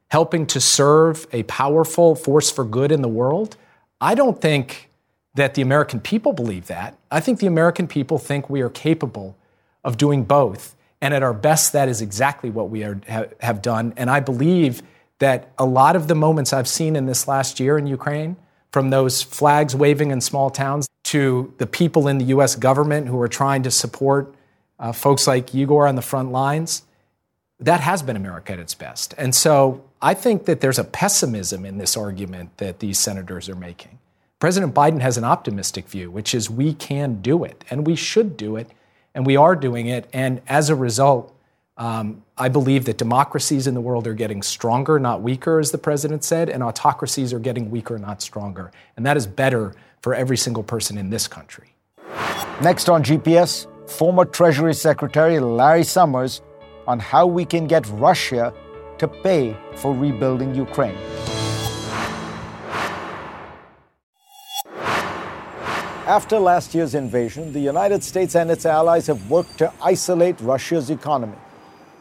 helping 0.10 0.46
to 0.48 0.60
serve 0.60 1.28
a 1.32 1.44
powerful 1.44 2.16
force 2.16 2.52
for 2.52 2.66
good 2.66 2.92
in 2.92 3.02
the 3.02 3.10
world? 3.10 3.58
I 4.02 4.16
don't 4.16 4.42
think 4.42 4.90
that 5.36 5.54
the 5.54 5.62
American 5.62 6.00
people 6.00 6.34
believe 6.34 6.68
that. 6.68 6.98
I 7.12 7.20
think 7.20 7.40
the 7.40 7.48
American 7.48 7.88
people 7.88 8.18
think 8.18 8.50
we 8.50 8.62
are 8.62 8.70
capable 8.70 9.38
of 9.84 9.98
doing 9.98 10.24
both. 10.24 10.76
And 11.02 11.14
at 11.14 11.24
our 11.24 11.34
best, 11.34 11.72
that 11.74 11.88
is 11.88 12.02
exactly 12.02 12.50
what 12.50 12.70
we 12.70 12.84
are, 12.84 13.00
have 13.40 13.62
done. 13.62 13.94
And 13.96 14.10
I 14.10 14.20
believe 14.20 14.82
that 15.20 15.52
a 15.58 15.66
lot 15.66 15.96
of 15.96 16.08
the 16.08 16.16
moments 16.16 16.52
I've 16.52 16.68
seen 16.68 16.96
in 16.96 17.06
this 17.06 17.28
last 17.28 17.60
year 17.60 17.78
in 17.78 17.88
Ukraine, 17.88 18.36
from 18.72 18.90
those 18.90 19.22
flags 19.22 19.76
waving 19.76 20.12
in 20.12 20.22
small 20.22 20.50
towns 20.50 20.88
to 21.04 21.54
the 21.58 21.66
people 21.66 22.08
in 22.08 22.18
the 22.18 22.26
US 22.26 22.56
government 22.56 23.08
who 23.08 23.20
are 23.22 23.28
trying 23.28 23.64
to 23.64 23.72
support 23.72 24.34
uh, 24.80 24.92
folks 24.92 25.28
like 25.28 25.54
Igor 25.56 25.88
on 25.88 25.96
the 25.96 26.02
front 26.02 26.32
lines, 26.32 26.84
that 27.60 27.82
has 27.82 28.02
been 28.02 28.16
America 28.16 28.54
at 28.54 28.60
its 28.60 28.74
best. 28.74 29.14
And 29.18 29.36
so 29.36 29.84
I 30.02 30.14
think 30.14 30.46
that 30.46 30.62
there's 30.62 30.80
a 30.80 30.84
pessimism 30.84 31.66
in 31.66 31.78
this 31.78 31.98
argument 31.98 32.58
that 32.58 32.80
these 32.80 32.98
senators 32.98 33.50
are 33.50 33.56
making. 33.56 34.00
President 34.40 34.74
Biden 34.74 35.02
has 35.02 35.18
an 35.18 35.26
optimistic 35.26 35.90
view, 35.90 36.10
which 36.10 36.34
is 36.34 36.50
we 36.50 36.74
can 36.74 37.22
do 37.22 37.44
it 37.44 37.66
and 37.70 37.86
we 37.86 37.96
should 37.96 38.38
do 38.38 38.56
it, 38.56 38.70
and 39.14 39.26
we 39.26 39.36
are 39.36 39.56
doing 39.56 39.88
it. 39.88 40.10
And 40.14 40.42
as 40.48 40.70
a 40.70 40.76
result, 40.76 41.36
um, 41.76 42.24
I 42.38 42.48
believe 42.48 42.86
that 42.86 42.98
democracies 42.98 43.68
in 43.68 43.74
the 43.74 43.82
world 43.82 44.08
are 44.08 44.14
getting 44.14 44.42
stronger, 44.42 44.98
not 45.00 45.22
weaker, 45.22 45.60
as 45.60 45.72
the 45.72 45.78
president 45.78 46.24
said, 46.24 46.50
and 46.50 46.64
autocracies 46.64 47.34
are 47.34 47.40
getting 47.40 47.70
weaker, 47.70 47.98
not 47.98 48.22
stronger. 48.22 48.72
And 48.96 49.06
that 49.06 49.18
is 49.18 49.28
better 49.28 49.74
for 50.02 50.16
every 50.16 50.38
single 50.38 50.64
person 50.64 50.98
in 50.98 51.10
this 51.10 51.28
country. 51.28 51.74
Next 52.62 52.88
on 52.88 53.04
GPS, 53.04 53.68
former 53.90 54.24
Treasury 54.24 54.74
Secretary 54.74 55.40
Larry 55.40 55.84
Summers 55.84 56.42
on 56.90 56.98
how 56.98 57.28
we 57.28 57.46
can 57.46 57.68
get 57.68 57.88
Russia 57.92 58.52
to 58.98 59.08
pay 59.08 59.56
for 59.76 59.94
rebuilding 59.94 60.56
Ukraine. 60.56 60.98
After 66.18 66.40
last 66.40 66.74
year's 66.74 66.96
invasion, 66.96 67.54
the 67.54 67.60
United 67.60 68.04
States 68.04 68.36
and 68.36 68.50
its 68.50 68.66
allies 68.66 69.06
have 69.06 69.30
worked 69.30 69.60
to 69.60 69.72
isolate 69.84 70.42
Russia's 70.42 70.90
economy. 70.90 71.38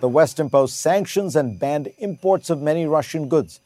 The 0.00 0.08
West 0.08 0.40
imposed 0.40 0.74
sanctions 0.74 1.36
and 1.36 1.60
banned 1.60 1.92
imports 1.98 2.48
of 2.48 2.62
many 2.62 2.86
Russian 2.86 3.28
goods. 3.28 3.60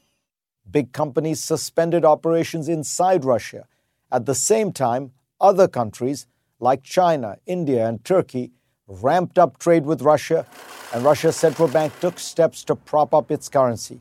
Big 0.69 0.93
companies 0.93 1.39
suspended 1.39 2.05
operations 2.05 2.69
inside 2.69 3.25
Russia. 3.25 3.69
At 4.11 4.27
the 4.27 4.35
same 4.35 4.73
time, 4.73 5.13
other 5.41 5.69
countries 5.69 6.27
like 6.59 6.83
China, 6.83 7.37
India, 7.47 7.87
and 7.87 8.05
Turkey 8.05 8.51
ramped 9.01 9.39
up 9.39 9.59
trade 9.59 9.85
with 9.87 10.03
Russia, 10.03 10.47
and 10.93 11.05
Russia's 11.05 11.37
central 11.37 11.69
bank 11.69 11.99
took 12.01 12.19
steps 12.19 12.65
to 12.65 12.75
prop 12.75 13.15
up 13.15 13.31
its 13.31 13.49
currency. 13.49 14.01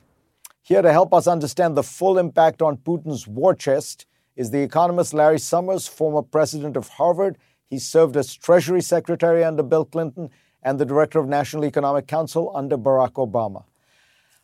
Here 0.62 0.82
to 0.82 0.92
help 0.92 1.14
us 1.14 1.28
understand 1.28 1.76
the 1.76 1.84
full 1.84 2.18
impact 2.18 2.62
on 2.62 2.78
Putin's 2.78 3.28
war 3.28 3.56
chest 3.56 4.06
is 4.36 4.52
the 4.52 4.62
economist 4.62 5.14
Larry 5.14 5.40
Summers, 5.40 5.88
former 5.88 6.22
president 6.22 6.78
of 6.78 6.90
Harvard. 6.90 7.38
He 7.70 7.80
served 7.80 8.18
as 8.18 8.36
Treasury 8.36 8.82
Secretary 8.82 9.44
under 9.44 9.64
Bill 9.64 9.86
Clinton 9.86 10.30
and 10.64 10.80
the 10.80 10.86
Director 10.86 11.20
of 11.20 11.28
National 11.28 11.66
Economic 11.66 12.08
Council 12.08 12.52
under 12.56 12.78
Barack 12.78 13.14
Obama. 13.14 13.64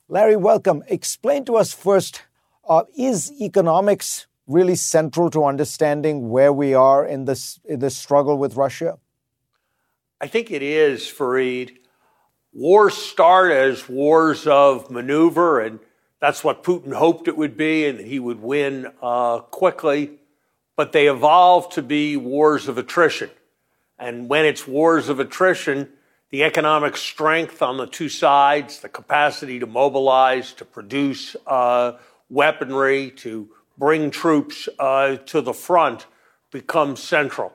Larry, 0.09 0.35
welcome. 0.35 0.83
Explain 0.87 1.45
to 1.45 1.55
us 1.55 1.73
first 1.73 2.23
uh, 2.67 2.83
is 2.97 3.31
economics 3.41 4.27
really 4.47 4.75
central 4.75 5.29
to 5.29 5.45
understanding 5.45 6.29
where 6.29 6.53
we 6.53 6.73
are 6.73 7.05
in 7.05 7.25
this, 7.25 7.59
in 7.65 7.79
this 7.79 7.95
struggle 7.95 8.37
with 8.37 8.55
Russia? 8.55 8.97
I 10.19 10.25
think 10.27 10.49
it 10.49 10.63
is, 10.63 11.01
Fareed. 11.01 11.77
Wars 12.51 12.95
start 12.95 13.51
as 13.51 13.87
wars 13.87 14.47
of 14.47 14.89
maneuver, 14.89 15.59
and 15.59 15.79
that's 16.19 16.43
what 16.43 16.63
Putin 16.63 16.93
hoped 16.93 17.27
it 17.27 17.37
would 17.37 17.55
be, 17.55 17.85
and 17.85 17.99
that 17.99 18.07
he 18.07 18.17
would 18.17 18.41
win 18.41 18.87
uh, 18.99 19.39
quickly. 19.39 20.17
But 20.75 20.91
they 20.91 21.07
evolve 21.07 21.69
to 21.73 21.83
be 21.83 22.17
wars 22.17 22.67
of 22.67 22.79
attrition. 22.79 23.29
And 23.99 24.27
when 24.27 24.45
it's 24.45 24.67
wars 24.67 25.07
of 25.07 25.19
attrition, 25.19 25.89
the 26.31 26.43
economic 26.43 26.97
strength 26.97 27.61
on 27.61 27.77
the 27.77 27.85
two 27.85 28.09
sides, 28.09 28.79
the 28.79 28.89
capacity 28.89 29.59
to 29.59 29.67
mobilize, 29.67 30.51
to 30.53 30.65
produce 30.65 31.35
uh, 31.45 31.93
weaponry, 32.29 33.11
to 33.17 33.49
bring 33.77 34.09
troops 34.09 34.67
uh, 34.79 35.17
to 35.17 35.41
the 35.41 35.53
front 35.53 36.07
becomes 36.51 37.03
central. 37.03 37.53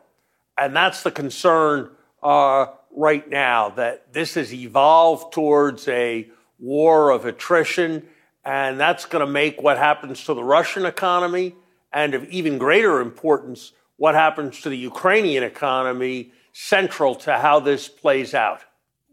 And 0.57 0.77
that's 0.77 1.03
the 1.03 1.11
concern 1.11 1.91
uh, 2.23 2.67
right 2.95 3.29
now 3.29 3.71
that 3.71 4.13
this 4.13 4.35
has 4.35 4.53
evolved 4.53 5.33
towards 5.33 5.89
a 5.89 6.29
war 6.59 7.11
of 7.11 7.25
attrition, 7.25 8.07
and 8.45 8.79
that's 8.79 9.05
going 9.05 9.25
to 9.25 9.31
make 9.31 9.63
what 9.63 9.79
happens 9.79 10.25
to 10.25 10.35
the 10.35 10.45
Russian 10.45 10.87
economy 10.87 11.55
and 11.93 12.15
of 12.15 12.25
even 12.31 12.59
greater 12.59 13.01
importance, 13.01 13.73
what 13.97 14.15
happens 14.15 14.61
to 14.61 14.69
the 14.69 14.77
Ukrainian 14.77 15.43
economy 15.43 16.33
central 16.53 17.15
to 17.15 17.39
how 17.39 17.61
this 17.61 17.89
plays 17.89 18.35
out. 18.35 18.61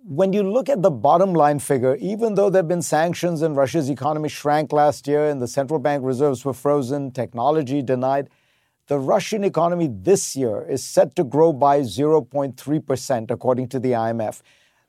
When 0.06 0.32
you 0.32 0.44
look 0.44 0.70
at 0.70 0.82
the 0.82 0.90
bottom 0.92 1.34
line 1.34 1.60
figure, 1.60 1.96
even 1.98 2.36
though 2.36 2.50
there 2.50 2.60
have 2.60 2.70
been 2.70 2.82
sanctions 2.82 3.42
and 3.42 3.56
Russia's 3.56 3.90
economy 3.90 4.30
shrank 4.30 4.72
last 4.72 5.08
year 5.08 5.26
and 5.30 5.42
the 5.42 5.48
central 5.48 5.80
bank 5.80 6.06
reserves 6.06 6.46
were 6.46 6.54
frozen, 6.54 7.12
technology 7.12 7.82
denied, 7.82 8.30
the 8.90 8.98
Russian 8.98 9.44
economy 9.44 9.88
this 9.88 10.36
year 10.36 10.66
is 10.68 10.84
set 10.84 11.16
to 11.16 11.24
grow 11.24 11.54
by 11.54 11.82
0.3%, 11.82 13.32
according 13.32 13.70
to 13.70 13.80
the 13.80 13.92
IMF. 13.92 14.42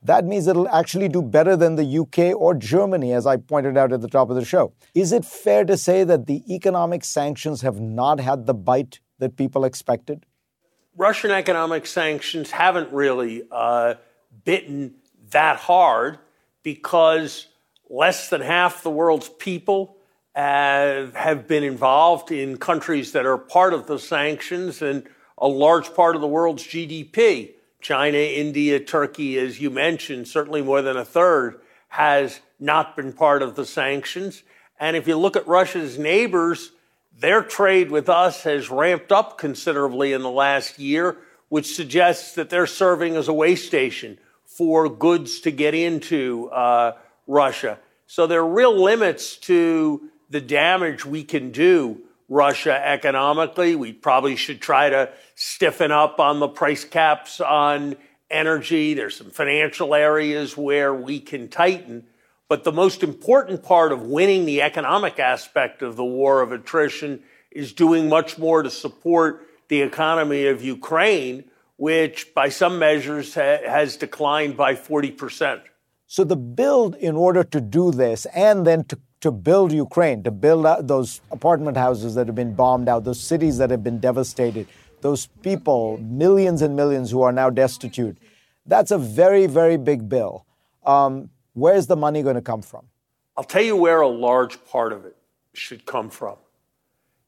That 0.02 0.24
means 0.24 0.46
it'll 0.46 0.68
actually 0.68 1.10
do 1.10 1.20
better 1.20 1.54
than 1.54 1.76
the 1.76 1.98
UK 1.98 2.34
or 2.34 2.54
Germany, 2.54 3.12
as 3.12 3.26
I 3.26 3.36
pointed 3.36 3.76
out 3.76 3.92
at 3.92 4.00
the 4.00 4.08
top 4.08 4.30
of 4.30 4.36
the 4.36 4.44
show. 4.44 4.72
Is 4.94 5.12
it 5.12 5.26
fair 5.26 5.66
to 5.66 5.76
say 5.76 6.02
that 6.04 6.26
the 6.26 6.42
economic 6.52 7.04
sanctions 7.04 7.60
have 7.60 7.78
not 7.78 8.20
had 8.20 8.46
the 8.46 8.54
bite 8.54 9.00
that 9.18 9.36
people 9.36 9.66
expected? 9.66 10.24
Russian 10.96 11.30
economic 11.30 11.86
sanctions 11.86 12.50
haven't 12.52 12.90
really 12.94 13.42
uh, 13.50 13.94
bitten 14.46 14.94
that 15.30 15.56
hard 15.56 16.18
because 16.62 17.48
less 17.90 18.30
than 18.30 18.40
half 18.40 18.82
the 18.82 18.90
world's 18.90 19.28
people 19.28 19.98
uh, 20.40 21.10
have 21.12 21.46
been 21.46 21.62
involved 21.62 22.32
in 22.32 22.56
countries 22.56 23.12
that 23.12 23.26
are 23.26 23.36
part 23.36 23.74
of 23.74 23.86
the 23.86 23.98
sanctions 23.98 24.80
and 24.80 25.06
a 25.36 25.46
large 25.46 25.94
part 25.94 26.14
of 26.14 26.22
the 26.22 26.26
world's 26.26 26.64
GDP. 26.64 27.50
China, 27.82 28.16
India, 28.16 28.80
Turkey, 28.80 29.38
as 29.38 29.60
you 29.60 29.68
mentioned, 29.68 30.26
certainly 30.26 30.62
more 30.62 30.80
than 30.80 30.96
a 30.96 31.04
third, 31.04 31.60
has 31.88 32.40
not 32.58 32.96
been 32.96 33.12
part 33.12 33.42
of 33.42 33.54
the 33.54 33.66
sanctions. 33.66 34.42
And 34.78 34.96
if 34.96 35.06
you 35.06 35.18
look 35.18 35.36
at 35.36 35.46
Russia's 35.46 35.98
neighbors, 35.98 36.72
their 37.18 37.42
trade 37.42 37.90
with 37.90 38.08
us 38.08 38.44
has 38.44 38.70
ramped 38.70 39.12
up 39.12 39.36
considerably 39.36 40.14
in 40.14 40.22
the 40.22 40.30
last 40.30 40.78
year, 40.78 41.18
which 41.50 41.74
suggests 41.74 42.34
that 42.36 42.48
they're 42.48 42.66
serving 42.66 43.14
as 43.14 43.28
a 43.28 43.34
way 43.34 43.56
station 43.56 44.18
for 44.46 44.88
goods 44.88 45.40
to 45.40 45.50
get 45.50 45.74
into 45.74 46.48
uh, 46.48 46.92
Russia. 47.26 47.78
So 48.06 48.26
there 48.26 48.40
are 48.40 48.48
real 48.48 48.82
limits 48.82 49.36
to 49.36 50.09
the 50.30 50.40
damage 50.40 51.04
we 51.04 51.24
can 51.24 51.50
do 51.50 52.00
Russia 52.28 52.80
economically. 52.86 53.74
We 53.74 53.92
probably 53.92 54.36
should 54.36 54.60
try 54.60 54.88
to 54.88 55.10
stiffen 55.34 55.90
up 55.90 56.20
on 56.20 56.38
the 56.38 56.48
price 56.48 56.84
caps 56.84 57.40
on 57.40 57.96
energy. 58.30 58.94
There's 58.94 59.16
some 59.16 59.30
financial 59.30 59.94
areas 59.94 60.56
where 60.56 60.94
we 60.94 61.18
can 61.20 61.48
tighten. 61.48 62.06
But 62.48 62.64
the 62.64 62.72
most 62.72 63.02
important 63.02 63.62
part 63.62 63.92
of 63.92 64.02
winning 64.02 64.44
the 64.44 64.62
economic 64.62 65.18
aspect 65.18 65.82
of 65.82 65.96
the 65.96 66.04
war 66.04 66.40
of 66.40 66.52
attrition 66.52 67.22
is 67.50 67.72
doing 67.72 68.08
much 68.08 68.38
more 68.38 68.62
to 68.62 68.70
support 68.70 69.46
the 69.68 69.82
economy 69.82 70.46
of 70.46 70.62
Ukraine, 70.62 71.44
which 71.76 72.34
by 72.34 72.48
some 72.48 72.78
measures 72.78 73.34
ha- 73.34 73.58
has 73.66 73.96
declined 73.96 74.56
by 74.56 74.74
40%. 74.74 75.62
So 76.06 76.24
the 76.24 76.36
build 76.36 76.96
in 76.96 77.16
order 77.16 77.44
to 77.44 77.60
do 77.60 77.92
this 77.92 78.26
and 78.26 78.66
then 78.66 78.84
to, 78.86 78.98
to 79.20 79.30
build 79.30 79.72
Ukraine, 79.72 80.22
to 80.22 80.30
build 80.30 80.66
those 80.88 81.20
apartment 81.30 81.76
houses 81.76 82.14
that 82.14 82.26
have 82.26 82.36
been 82.36 82.54
bombed 82.54 82.88
out, 82.88 83.04
those 83.04 83.20
cities 83.20 83.58
that 83.58 83.70
have 83.70 83.84
been 83.84 83.98
devastated, 83.98 84.66
those 85.00 85.26
people, 85.42 85.98
millions 85.98 86.62
and 86.62 86.74
millions 86.74 87.10
who 87.10 87.22
are 87.22 87.32
now 87.32 87.50
destitute, 87.50 88.16
that's 88.66 88.90
a 88.90 88.98
very, 88.98 89.46
very 89.46 89.76
big 89.76 90.08
bill. 90.08 90.46
Um, 90.84 91.30
Where's 91.52 91.86
the 91.86 91.96
money 91.96 92.22
going 92.22 92.36
to 92.36 92.42
come 92.42 92.62
from? 92.62 92.86
I'll 93.36 93.44
tell 93.44 93.62
you 93.62 93.76
where 93.76 94.00
a 94.00 94.08
large 94.08 94.64
part 94.66 94.92
of 94.92 95.04
it 95.04 95.16
should 95.52 95.84
come 95.84 96.10
from. 96.10 96.36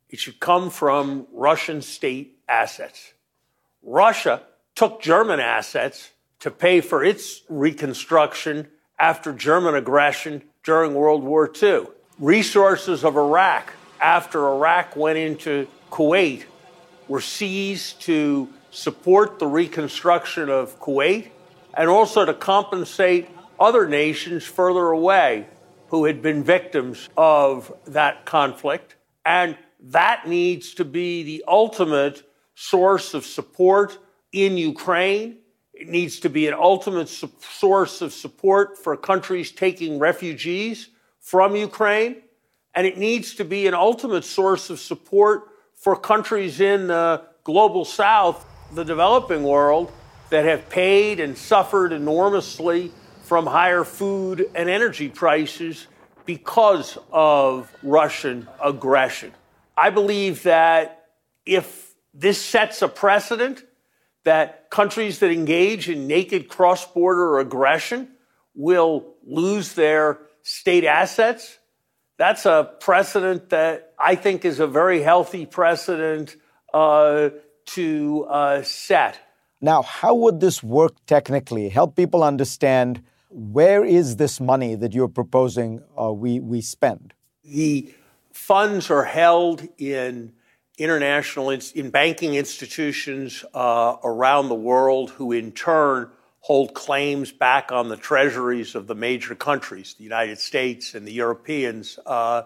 It 0.09 0.19
should 0.19 0.41
come 0.41 0.71
from 0.71 1.27
Russian 1.33 1.83
state 1.83 2.39
assets. 2.49 3.15
Russia 3.83 4.43
took 4.75 5.03
German 5.03 5.41
assets 5.41 6.11
to 6.41 6.51
pay 6.51 6.81
for 6.81 7.05
its 7.05 7.43
reconstruction 7.49 8.69
after 8.99 9.33
German 9.33 9.75
aggression 9.75 10.43
during 10.65 10.95
World 10.95 11.23
War 11.23 11.51
II. 11.61 11.87
Resources 12.19 13.05
of 13.05 13.17
Iraq 13.17 13.73
after 14.01 14.47
Iraq 14.49 14.97
went 14.97 15.19
into 15.19 15.67
Kuwait 15.91 16.45
were 17.09 17.21
seized 17.21 18.01
to 18.03 18.49
support 18.71 19.39
the 19.39 19.47
reconstruction 19.47 20.49
of 20.49 20.79
Kuwait 20.81 21.31
and 21.75 21.89
also 21.89 22.25
to 22.25 22.35
compensate 22.35 23.29
other 23.59 23.87
nations 23.87 24.45
further 24.45 24.91
away 24.91 25.47
who 25.89 26.05
had 26.07 26.23
been 26.23 26.43
victims 26.43 27.09
of 27.17 27.73
that 27.87 28.25
conflict. 28.25 28.97
And 29.25 29.57
that 29.81 30.27
needs 30.27 30.75
to 30.75 30.85
be 30.85 31.23
the 31.23 31.45
ultimate 31.47 32.23
source 32.55 33.15
of 33.15 33.27
support 33.27 33.99
in 34.33 34.57
Ukraine. 34.57 35.39
It 35.83 35.89
needs 35.89 36.21
to 36.21 36.29
be 36.29 36.47
an 36.47 36.55
ultimate 36.55 37.09
source 37.09 38.03
of 38.03 38.13
support 38.13 38.79
for 38.79 38.97
countries 38.97 39.51
taking 39.51 39.99
refugees 39.99 40.91
from 41.19 41.57
Ukraine. 41.57 42.23
And 42.73 42.87
it 42.87 42.99
needs 42.99 43.35
to 43.35 43.45
be 43.45 43.67
an 43.67 43.75
ultimate 43.75 44.23
source 44.23 44.71
of 44.71 44.79
support 44.79 45.49
for 45.75 45.97
countries 45.97 46.61
in 46.61 46.87
the 46.87 47.25
global 47.43 47.85
south, 47.85 48.47
the 48.73 48.85
developing 48.85 49.43
world, 49.43 49.91
that 50.31 50.45
have 50.45 50.71
paid 50.71 51.19
and 51.19 51.37
suffered 51.37 51.93
enormously 51.93 52.93
from 53.25 53.45
higher 53.45 53.83
food 53.83 54.49
and 54.55 54.69
energy 54.69 55.09
prices 55.09 55.89
because 56.27 56.97
of 57.11 57.73
Russian 57.83 58.47
aggression. 58.63 59.33
I 59.77 59.91
believe 59.91 60.45
that 60.45 61.09
if 61.45 61.93
this 62.15 62.41
sets 62.41 62.83
a 62.83 62.89
precedent, 62.89 63.65
that 64.25 64.71
countries 64.71 65.19
that 65.19 65.31
engage 65.31 65.89
in 65.89 66.07
naked 66.07 66.49
cross 66.49 66.87
border 66.87 67.39
aggression 67.39 68.09
will 68.55 69.15
lose 69.27 69.75
their 69.75 70.21
state 70.43 70.85
assets. 70.85 71.59
That's 72.19 72.47
a 72.47 72.71
precedent 72.81 73.51
that 73.51 73.95
I 73.99 74.15
think 74.15 74.45
is 74.45 74.61
a 74.61 74.67
very 74.67 75.03
healthy 75.03 75.47
precedent 75.47 76.37
uh, 76.73 77.31
to 77.67 78.25
uh, 78.29 78.63
set. 78.63 79.19
Now, 79.61 79.83
how 79.83 80.15
would 80.15 80.41
this 80.41 80.63
work 80.63 80.95
technically? 81.07 81.69
Help 81.69 81.97
people 81.97 82.23
understand 82.23 83.03
where 83.31 83.85
is 83.85 84.17
this 84.17 84.41
money 84.41 84.75
that 84.75 84.93
you're 84.93 85.09
proposing 85.09 85.83
uh, 86.01 86.13
we, 86.13 86.41
we 86.41 86.61
spend? 86.61 87.15
The 87.45 87.93
funds 88.33 88.91
are 88.91 89.05
held 89.05 89.67
in 89.79 90.33
international 90.79 91.51
in 91.51 91.91
banking 91.91 92.35
institutions 92.35 93.45
uh, 93.55 93.97
around 94.03 94.49
the 94.49 94.55
world 94.55 95.11
who 95.11 95.33
in 95.33 95.53
turn 95.53 96.11
hold 96.41 96.75
claims 96.75 97.31
back 97.31 97.71
on 97.71 97.89
the 97.89 97.97
treasuries 97.97 98.75
of 98.75 98.87
the 98.87 98.95
major 98.95 99.35
countries 99.35 99.95
the 99.99 100.03
united 100.03 100.39
states 100.39 100.95
and 100.95 101.07
the 101.07 101.13
europeans 101.13 101.99
uh, 102.07 102.43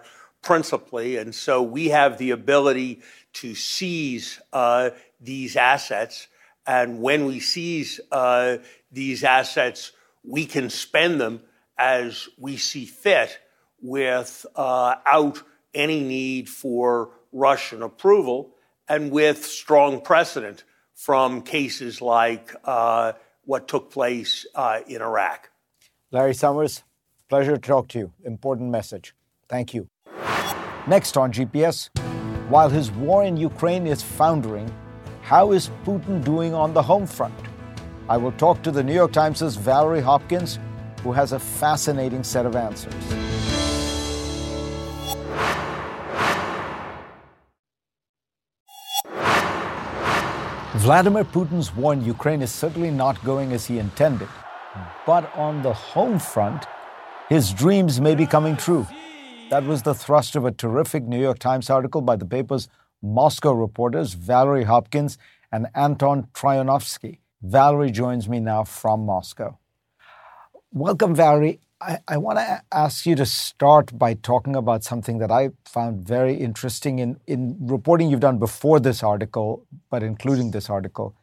principally. 0.47 1.17
And 1.17 1.35
so 1.35 1.61
we 1.61 1.89
have 1.89 2.19
the 2.19 2.31
ability 2.31 3.01
to 3.35 3.57
seize 3.57 4.41
uh, 4.53 4.91
these 5.21 5.57
assets. 5.57 6.29
And 6.65 7.03
when 7.03 7.27
we 7.27 7.41
seize 7.41 8.01
uh, 8.13 8.59
these 8.93 9.25
assets 9.25 9.91
we 10.23 10.47
can 10.47 10.71
spend 10.71 11.21
them 11.21 11.41
as 11.79 12.29
we 12.39 12.57
see 12.57 12.85
fit 12.87 13.39
without 13.83 14.47
uh, 14.57 15.33
any 15.75 16.01
need 16.01 16.49
for 16.49 17.11
Russian 17.37 17.83
approval 17.83 18.55
and 18.89 19.11
with 19.11 19.45
strong 19.45 20.01
precedent 20.01 20.65
from 20.95 21.43
cases 21.43 22.01
like 22.01 22.55
uh, 22.65 23.13
what 23.45 23.69
took 23.69 23.91
place 23.91 24.47
uh, 24.55 24.81
in 24.89 25.03
Iraq. 25.03 25.51
Larry 26.11 26.35
Summers, 26.35 26.83
pleasure 27.29 27.53
to 27.53 27.61
talk 27.61 27.89
to 27.89 27.99
you. 27.99 28.13
Important 28.25 28.71
message. 28.71 29.15
Thank 29.49 29.75
you. 29.75 29.89
Next 30.87 31.17
on 31.17 31.33
GPS. 31.33 31.91
While 32.49 32.71
his 32.71 32.91
war 32.93 33.25
in 33.25 33.37
Ukraine 33.37 33.87
is 33.87 34.03
foundering, 34.03 34.73
how 35.23 35.53
is 35.53 35.71
Putin 35.85 36.25
doing 36.25 36.55
on 36.55 36.73
the 36.73 36.83
home 36.83 37.07
front? 37.07 37.35
I 38.09 38.17
will 38.17 38.33
talk 38.33 38.63
to 38.63 38.71
the 38.71 38.85
New 38.85 38.95
York 38.95 39.13
Times' 39.13 39.57
Valerie 39.57 40.01
Hopkins, 40.01 40.61
who 41.03 41.13
has 41.13 41.33
a 41.33 41.41
fascinating 41.41 42.23
set 42.23 42.47
of 42.47 42.55
answers. 42.55 42.95
Vladimir 50.87 51.25
Putin's 51.25 51.75
war 51.75 51.93
in 51.95 52.05
Ukraine 52.05 52.43
is 52.43 52.53
certainly 52.53 52.93
not 52.93 53.21
going 53.25 53.51
as 53.51 53.67
he 53.67 53.81
intended. 53.81 54.29
But 55.05 55.35
on 55.35 55.61
the 55.63 55.73
home 55.73 56.21
front, 56.21 56.65
his 57.29 57.53
dreams 57.53 58.01
may 58.01 58.15
be 58.15 58.25
coming 58.25 58.57
true. 58.57 58.87
That 59.51 59.65
was 59.65 59.83
the 59.83 59.95
thrust 59.95 60.37
of 60.37 60.45
a 60.45 60.53
terrific 60.53 61.03
New 61.03 61.21
York 61.21 61.41
Times 61.41 61.71
article 61.71 62.03
by 62.03 62.15
the 62.15 62.25
paper's 62.25 62.69
Moscow 63.03 63.51
reporters 63.51 64.13
Valerie 64.13 64.63
Hopkins 64.63 65.19
and 65.51 65.67
Anton 65.75 66.29
Troianovski. 66.33 67.19
Valerie 67.43 67.91
joins 67.91 68.29
me 68.29 68.39
now 68.39 68.63
from 68.63 69.05
Moscow. 69.05 69.59
Welcome, 70.71 71.17
Valerie. 71.17 71.59
I, 71.81 71.99
I 72.09 72.17
want 72.17 72.39
to 72.39 72.63
ask 72.73 73.05
you 73.05 73.15
to 73.17 73.27
start 73.27 73.99
by 73.99 74.15
talking 74.15 74.57
about 74.57 74.83
something 74.83 75.19
that 75.19 75.31
I 75.31 75.51
found 75.67 76.07
very 76.07 76.35
interesting 76.35 76.99
in, 76.99 77.21
in 77.27 77.57
reporting 77.61 78.11
you've 78.11 78.21
done 78.21 78.39
before 78.39 78.81
this 78.81 79.03
article, 79.03 79.67
but 79.91 80.03
including 80.03 80.53
this 80.53 80.71
article, 80.71 81.15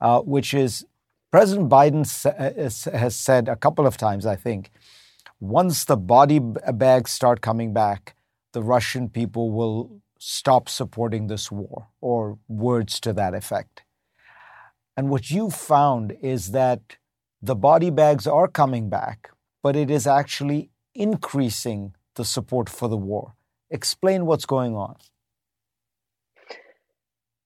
uh, 0.00 0.20
which 0.20 0.54
is 0.54 0.86
President 1.30 1.68
Biden 1.68 2.04
uh, 2.26 2.98
has 2.98 3.14
said 3.14 3.48
a 3.48 3.56
couple 3.56 3.86
of 3.86 3.96
times, 3.98 4.24
I 4.24 4.36
think, 4.36 4.70
once 5.38 5.84
the 5.84 5.96
body 5.96 6.38
bags 6.38 7.10
start 7.10 7.40
coming 7.42 7.72
back, 7.72 8.16
the 8.52 8.62
Russian 8.62 9.08
people 9.08 9.50
will 9.50 10.00
stop 10.18 10.68
supporting 10.68 11.26
this 11.26 11.50
war, 11.50 11.88
or 12.00 12.38
words 12.48 13.00
to 13.00 13.12
that 13.12 13.34
effect. 13.34 13.82
And 14.96 15.08
what 15.08 15.30
you 15.30 15.50
found 15.50 16.16
is 16.20 16.50
that 16.50 16.96
the 17.40 17.54
body 17.54 17.90
bags 17.90 18.26
are 18.26 18.48
coming 18.48 18.90
back, 18.90 19.30
but 19.62 19.76
it 19.76 19.90
is 19.90 20.06
actually 20.06 20.70
increasing 20.94 21.94
the 22.16 22.24
support 22.24 22.68
for 22.68 22.88
the 22.88 22.96
war. 22.96 23.34
Explain 23.70 24.26
what's 24.26 24.46
going 24.46 24.74
on. 24.74 24.96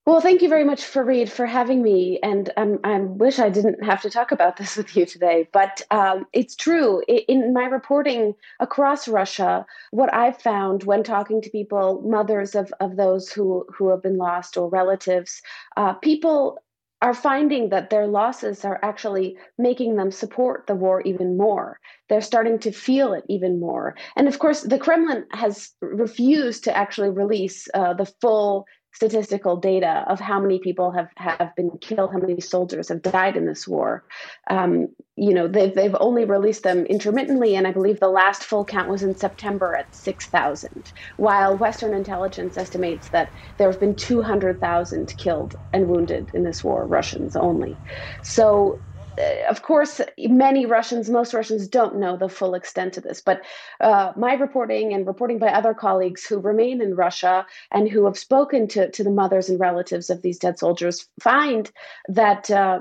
Well, 0.06 0.20
thank 0.20 0.42
you 0.42 0.50
very 0.50 0.64
much, 0.64 0.82
Fareed, 0.82 1.30
for 1.30 1.46
having 1.46 1.82
me. 1.82 2.18
And 2.22 2.52
um, 2.58 2.78
I 2.84 2.98
wish 2.98 3.38
I 3.38 3.48
didn't 3.48 3.82
have 3.82 4.02
to 4.02 4.10
talk 4.10 4.32
about 4.32 4.58
this 4.58 4.76
with 4.78 4.94
you 4.94 5.06
today, 5.06 5.48
but 5.50 5.80
um, 5.90 6.26
it's 6.34 6.54
true. 6.54 7.02
In 7.08 7.54
my 7.54 7.64
reporting 7.64 8.34
across 8.60 9.08
Russia, 9.08 9.64
what 9.92 10.12
I've 10.12 10.40
found 10.40 10.84
when 10.84 11.04
talking 11.04 11.40
to 11.40 11.48
people, 11.48 12.02
mothers 12.04 12.54
of, 12.54 12.70
of 12.80 12.96
those 12.96 13.32
who, 13.32 13.64
who 13.74 13.88
have 13.88 14.02
been 14.02 14.18
lost 14.18 14.58
or 14.58 14.68
relatives, 14.68 15.40
uh, 15.78 15.94
people 15.94 16.58
are 17.04 17.12
finding 17.12 17.68
that 17.68 17.90
their 17.90 18.06
losses 18.06 18.64
are 18.64 18.80
actually 18.82 19.36
making 19.58 19.96
them 19.96 20.10
support 20.10 20.66
the 20.66 20.74
war 20.74 21.02
even 21.02 21.36
more. 21.36 21.78
They're 22.08 22.22
starting 22.22 22.58
to 22.60 22.72
feel 22.72 23.12
it 23.12 23.24
even 23.28 23.60
more. 23.60 23.94
And 24.16 24.26
of 24.26 24.38
course, 24.38 24.62
the 24.62 24.78
Kremlin 24.78 25.26
has 25.32 25.70
refused 25.82 26.64
to 26.64 26.74
actually 26.74 27.10
release 27.10 27.68
uh, 27.74 27.92
the 27.92 28.10
full 28.22 28.64
statistical 28.94 29.58
data 29.58 30.06
of 30.08 30.18
how 30.18 30.40
many 30.40 30.58
people 30.60 30.92
have, 30.92 31.10
have 31.16 31.54
been 31.56 31.72
killed, 31.78 32.10
how 32.10 32.18
many 32.18 32.40
soldiers 32.40 32.88
have 32.88 33.02
died 33.02 33.36
in 33.36 33.44
this 33.44 33.68
war. 33.68 34.04
Um, 34.48 34.88
you 35.16 35.32
know, 35.32 35.46
they've, 35.46 35.74
they've 35.74 35.96
only 36.00 36.24
released 36.24 36.62
them 36.64 36.86
intermittently, 36.86 37.54
and 37.54 37.66
I 37.66 37.72
believe 37.72 38.00
the 38.00 38.08
last 38.08 38.44
full 38.44 38.64
count 38.64 38.88
was 38.88 39.02
in 39.02 39.16
September 39.16 39.76
at 39.76 39.94
6,000, 39.94 40.92
while 41.16 41.56
Western 41.56 41.94
intelligence 41.94 42.56
estimates 42.56 43.10
that 43.10 43.30
there 43.58 43.70
have 43.70 43.80
been 43.80 43.94
200,000 43.96 45.14
killed 45.16 45.56
and 45.72 45.88
wounded 45.88 46.30
in 46.34 46.42
this 46.44 46.64
war, 46.64 46.86
Russians 46.86 47.36
only. 47.36 47.80
So 48.22 48.80
uh, 49.18 49.48
of 49.48 49.62
course, 49.62 50.00
many 50.18 50.66
Russians, 50.66 51.08
most 51.08 51.34
Russians 51.34 51.68
don't 51.68 51.98
know 51.98 52.16
the 52.16 52.28
full 52.28 52.54
extent 52.54 52.96
of 52.96 53.04
this. 53.04 53.20
But 53.20 53.42
uh, 53.80 54.12
my 54.16 54.34
reporting 54.34 54.92
and 54.92 55.06
reporting 55.06 55.38
by 55.38 55.48
other 55.48 55.74
colleagues 55.74 56.24
who 56.26 56.38
remain 56.38 56.82
in 56.82 56.96
Russia 56.96 57.46
and 57.70 57.88
who 57.88 58.06
have 58.06 58.18
spoken 58.18 58.66
to, 58.68 58.90
to 58.90 59.04
the 59.04 59.10
mothers 59.10 59.48
and 59.48 59.60
relatives 59.60 60.10
of 60.10 60.22
these 60.22 60.38
dead 60.38 60.58
soldiers 60.58 61.08
find 61.20 61.70
that 62.08 62.50
uh, 62.50 62.80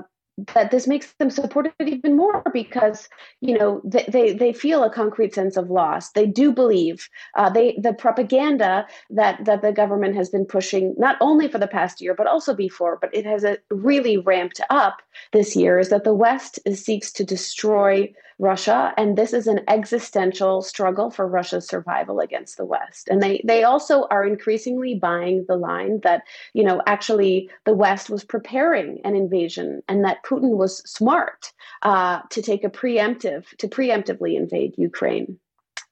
that 0.54 0.70
this 0.70 0.86
makes 0.86 1.12
them 1.14 1.30
support 1.30 1.72
it 1.78 1.88
even 1.88 2.16
more 2.16 2.42
because 2.52 3.08
you 3.40 3.56
know 3.56 3.80
they, 3.84 4.04
they, 4.08 4.32
they 4.32 4.52
feel 4.52 4.82
a 4.82 4.90
concrete 4.90 5.34
sense 5.34 5.56
of 5.56 5.70
loss. 5.70 6.10
They 6.10 6.26
do 6.26 6.52
believe 6.52 7.08
uh, 7.36 7.50
they 7.50 7.78
the 7.80 7.92
propaganda 7.92 8.86
that 9.10 9.44
that 9.44 9.62
the 9.62 9.72
government 9.72 10.16
has 10.16 10.28
been 10.28 10.44
pushing 10.44 10.94
not 10.98 11.16
only 11.20 11.48
for 11.48 11.58
the 11.58 11.68
past 11.68 12.00
year 12.00 12.14
but 12.14 12.26
also 12.26 12.54
before 12.54 12.98
but 13.00 13.14
it 13.14 13.24
has 13.24 13.44
a, 13.44 13.58
really 13.70 14.16
ramped 14.16 14.60
up 14.70 15.02
this 15.32 15.54
year 15.54 15.78
is 15.78 15.90
that 15.90 16.04
the 16.04 16.14
west 16.14 16.58
seeks 16.72 17.12
to 17.12 17.24
destroy 17.24 18.12
Russia, 18.38 18.92
and 18.96 19.16
this 19.16 19.32
is 19.32 19.46
an 19.46 19.60
existential 19.68 20.62
struggle 20.62 21.10
for 21.10 21.26
Russia's 21.26 21.66
survival 21.66 22.20
against 22.20 22.56
the 22.56 22.64
West. 22.64 23.08
And 23.08 23.22
they 23.22 23.40
they 23.44 23.62
also 23.62 24.06
are 24.10 24.24
increasingly 24.24 24.94
buying 24.94 25.44
the 25.46 25.56
line 25.56 26.00
that 26.02 26.22
you 26.52 26.64
know 26.64 26.82
actually 26.86 27.50
the 27.64 27.74
West 27.74 28.10
was 28.10 28.24
preparing 28.24 29.00
an 29.04 29.14
invasion, 29.14 29.82
and 29.88 30.04
that 30.04 30.24
Putin 30.24 30.56
was 30.56 30.78
smart 30.90 31.52
uh, 31.82 32.20
to 32.30 32.42
take 32.42 32.64
a 32.64 32.70
preemptive 32.70 33.44
to 33.58 33.68
preemptively 33.68 34.36
invade 34.36 34.74
Ukraine. 34.76 35.38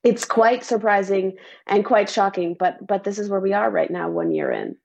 It's 0.03 0.25
quite 0.25 0.65
surprising 0.65 1.35
and 1.69 1.85
quite 1.85 2.11
shocking, 2.11 2.57
but 2.59 2.85
but 2.87 3.05
this 3.05 3.19
is 3.19 3.29
where 3.29 3.41
we 3.41 3.53
are 3.53 3.71
right 3.71 3.91
now, 3.91 4.11
one 4.11 4.33
year 4.33 4.51
in. 4.51 4.77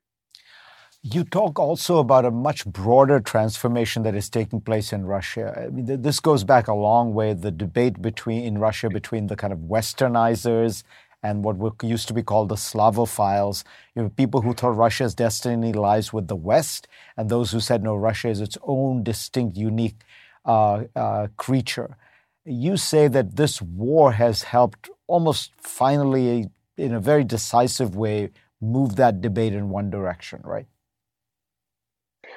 You 1.04 1.24
talk 1.24 1.60
also 1.60 2.00
about 2.00 2.26
a 2.26 2.32
much 2.32 2.66
broader 2.66 3.20
transformation 3.20 4.04
that 4.04 4.16
is 4.16 4.30
taking 4.30 4.60
place 4.60 4.92
in 4.92 5.06
Russia. 5.06 5.64
I 5.66 5.70
mean, 5.70 6.02
this 6.02 6.20
goes 6.20 6.44
back 6.44 6.68
a 6.68 6.74
long 6.74 7.14
way. 7.14 7.34
The 7.34 7.52
debate 7.52 8.02
between 8.02 8.44
in 8.44 8.58
Russia 8.58 8.90
between 8.90 9.28
the 9.28 9.36
kind 9.36 9.54
of 9.54 9.60
Westernizers 9.60 10.84
and 11.24 11.44
what 11.44 11.76
used 11.84 12.08
to 12.08 12.14
be 12.14 12.24
called 12.24 12.50
the 12.50 12.56
Slavophiles. 12.56 13.64
You 13.96 14.04
know, 14.04 14.10
people 14.10 14.42
who 14.42 14.54
thought 14.54 14.76
Russia's 14.76 15.16
destiny 15.16 15.72
lies 15.72 16.12
with 16.12 16.28
the 16.28 16.36
West, 16.36 16.88
and 17.16 17.30
those 17.30 17.52
who 17.52 17.60
said 17.60 17.84
no, 17.84 17.96
Russia 17.96 18.30
is 18.30 18.42
its 18.42 18.58
own 18.64 19.04
distinct, 19.04 19.56
unique 19.56 20.02
uh, 20.46 20.84
uh, 20.96 21.28
creature. 21.38 21.96
You 22.44 22.76
say 22.76 23.08
that 23.08 23.36
this 23.36 23.62
war 23.62 24.14
has 24.14 24.44
helped 24.44 24.90
almost 25.08 25.52
finally, 25.58 26.50
in 26.76 26.94
a 26.94 27.00
very 27.00 27.24
decisive 27.24 27.96
way, 27.96 28.32
move 28.60 28.96
that 28.96 29.22
debate 29.22 29.54
in 29.54 29.70
one 29.70 29.90
direction, 29.90 30.42
right? 30.44 30.66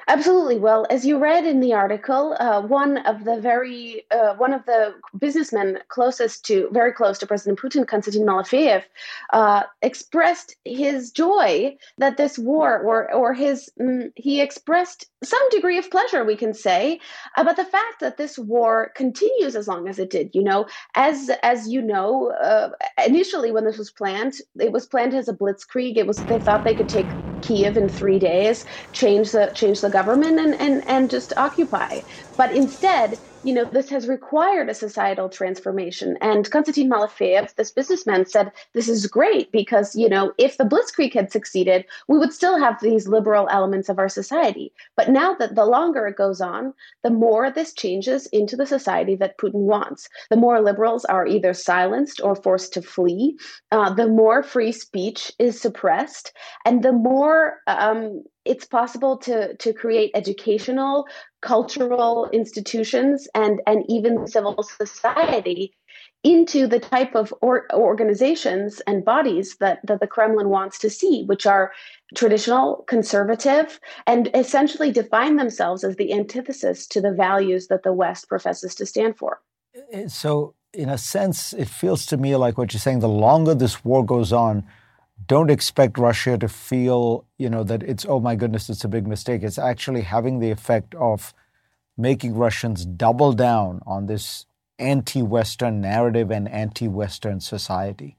Absolutely. 0.07 0.57
Well, 0.57 0.85
as 0.89 1.05
you 1.05 1.17
read 1.17 1.45
in 1.45 1.59
the 1.59 1.73
article, 1.73 2.35
uh, 2.39 2.61
one 2.61 2.97
of 2.99 3.23
the 3.23 3.39
very 3.39 4.05
uh, 4.11 4.35
one 4.35 4.53
of 4.53 4.65
the 4.65 4.95
businessmen 5.17 5.79
closest 5.89 6.45
to 6.45 6.69
very 6.71 6.91
close 6.91 7.17
to 7.19 7.27
President 7.27 7.59
Putin, 7.59 7.87
Konstantin 7.87 8.25
Malafeyev, 8.25 8.83
uh, 9.31 9.63
expressed 9.81 10.55
his 10.65 11.11
joy 11.11 11.77
that 11.97 12.17
this 12.17 12.37
war, 12.37 12.79
or 12.79 13.13
or 13.13 13.33
his 13.33 13.69
mm, 13.79 14.11
he 14.15 14.41
expressed 14.41 15.05
some 15.23 15.49
degree 15.49 15.77
of 15.77 15.91
pleasure, 15.91 16.23
we 16.23 16.35
can 16.35 16.53
say, 16.53 16.99
about 17.37 17.55
the 17.55 17.65
fact 17.65 17.99
that 17.99 18.17
this 18.17 18.39
war 18.39 18.91
continues 18.95 19.55
as 19.55 19.67
long 19.67 19.87
as 19.87 19.99
it 19.99 20.09
did. 20.09 20.31
You 20.33 20.43
know, 20.43 20.65
as 20.95 21.29
as 21.43 21.67
you 21.67 21.81
know, 21.81 22.31
uh, 22.43 22.69
initially 23.05 23.51
when 23.51 23.65
this 23.65 23.77
was 23.77 23.91
planned, 23.91 24.35
it 24.59 24.71
was 24.71 24.87
planned 24.87 25.13
as 25.13 25.27
a 25.27 25.33
blitzkrieg. 25.33 25.97
It 25.97 26.07
was 26.07 26.23
they 26.25 26.39
thought 26.39 26.63
they 26.65 26.75
could 26.75 26.89
take 26.89 27.13
Kiev 27.41 27.75
in 27.77 27.89
three 27.89 28.19
days, 28.19 28.65
change 28.93 29.31
the 29.31 29.51
change 29.55 29.81
the 29.81 29.89
government, 29.89 30.39
and 30.39 30.55
and 30.59 30.83
and 30.87 31.09
just 31.09 31.33
occupy. 31.37 32.01
But 32.41 32.55
instead, 32.55 33.19
you 33.43 33.53
know, 33.53 33.65
this 33.65 33.89
has 33.91 34.07
required 34.07 34.67
a 34.67 34.73
societal 34.73 35.29
transformation. 35.29 36.17
And 36.21 36.49
Konstantin 36.49 36.89
Malafeyev, 36.89 37.53
this 37.53 37.69
businessman, 37.69 38.25
said 38.25 38.51
this 38.73 38.89
is 38.89 39.05
great 39.05 39.51
because, 39.51 39.95
you 39.95 40.09
know, 40.09 40.33
if 40.39 40.57
the 40.57 40.63
Blitzkrieg 40.63 41.13
had 41.13 41.31
succeeded, 41.31 41.85
we 42.07 42.17
would 42.17 42.33
still 42.33 42.57
have 42.57 42.81
these 42.81 43.07
liberal 43.07 43.47
elements 43.51 43.89
of 43.89 43.99
our 43.99 44.09
society. 44.09 44.73
But 44.97 45.09
now 45.09 45.35
that 45.35 45.53
the 45.53 45.65
longer 45.65 46.07
it 46.07 46.17
goes 46.17 46.41
on, 46.41 46.73
the 47.03 47.11
more 47.11 47.51
this 47.51 47.73
changes 47.73 48.25
into 48.27 48.55
the 48.55 48.65
society 48.65 49.13
that 49.17 49.37
Putin 49.37 49.65
wants. 49.65 50.09
The 50.31 50.35
more 50.35 50.61
liberals 50.61 51.05
are 51.05 51.27
either 51.27 51.53
silenced 51.53 52.21
or 52.23 52.35
forced 52.35 52.73
to 52.73 52.81
flee, 52.81 53.37
uh, 53.71 53.93
the 53.93 54.07
more 54.07 54.41
free 54.41 54.71
speech 54.71 55.31
is 55.37 55.61
suppressed, 55.61 56.33
and 56.65 56.81
the 56.81 56.91
more 56.91 57.59
um, 57.67 58.23
it's 58.45 58.65
possible 58.65 59.17
to 59.17 59.55
to 59.57 59.71
create 59.71 60.11
educational 60.15 61.05
cultural 61.41 62.29
institutions 62.31 63.27
and 63.33 63.61
and 63.65 63.83
even 63.89 64.27
civil 64.27 64.61
society 64.63 65.73
into 66.23 66.67
the 66.67 66.79
type 66.79 67.15
of 67.15 67.33
or, 67.41 67.65
organizations 67.73 68.79
and 68.81 69.03
bodies 69.03 69.57
that, 69.57 69.79
that 69.83 69.99
the 69.99 70.07
Kremlin 70.07 70.49
wants 70.49 70.77
to 70.79 70.89
see, 70.89 71.23
which 71.23 71.45
are 71.47 71.71
traditional, 72.15 72.85
conservative, 72.87 73.79
and 74.05 74.29
essentially 74.35 74.91
define 74.91 75.37
themselves 75.37 75.83
as 75.83 75.95
the 75.95 76.13
antithesis 76.13 76.85
to 76.87 77.01
the 77.01 77.11
values 77.11 77.67
that 77.67 77.83
the 77.83 77.93
West 77.93 78.27
professes 78.27 78.75
to 78.75 78.85
stand 78.85 79.17
for. 79.17 79.41
So, 80.07 80.53
in 80.73 80.89
a 80.89 80.97
sense, 80.97 81.53
it 81.53 81.67
feels 81.67 82.05
to 82.07 82.17
me 82.17 82.35
like 82.35 82.57
what 82.57 82.73
you're 82.73 82.79
saying 82.79 82.99
the 82.99 83.09
longer 83.09 83.55
this 83.55 83.83
war 83.83 84.05
goes 84.05 84.31
on, 84.31 84.63
don't 85.27 85.49
expect 85.49 85.97
Russia 85.97 86.37
to 86.37 86.47
feel, 86.47 87.25
you 87.37 87.49
know, 87.49 87.63
that 87.63 87.83
it's, 87.83 88.05
oh 88.07 88.19
my 88.19 88.35
goodness, 88.35 88.69
it's 88.69 88.83
a 88.83 88.89
big 88.89 89.07
mistake. 89.07 89.43
It's 89.43 89.57
actually 89.57 90.01
having 90.01 90.39
the 90.39 90.51
effect 90.51 90.95
of 90.95 91.33
making 91.97 92.35
Russians 92.35 92.85
double 92.85 93.33
down 93.33 93.81
on 93.85 94.07
this 94.07 94.45
anti 94.81 95.21
Western 95.21 95.79
narrative 95.79 96.31
and 96.31 96.49
anti 96.49 96.87
Western 96.87 97.39
society? 97.39 98.17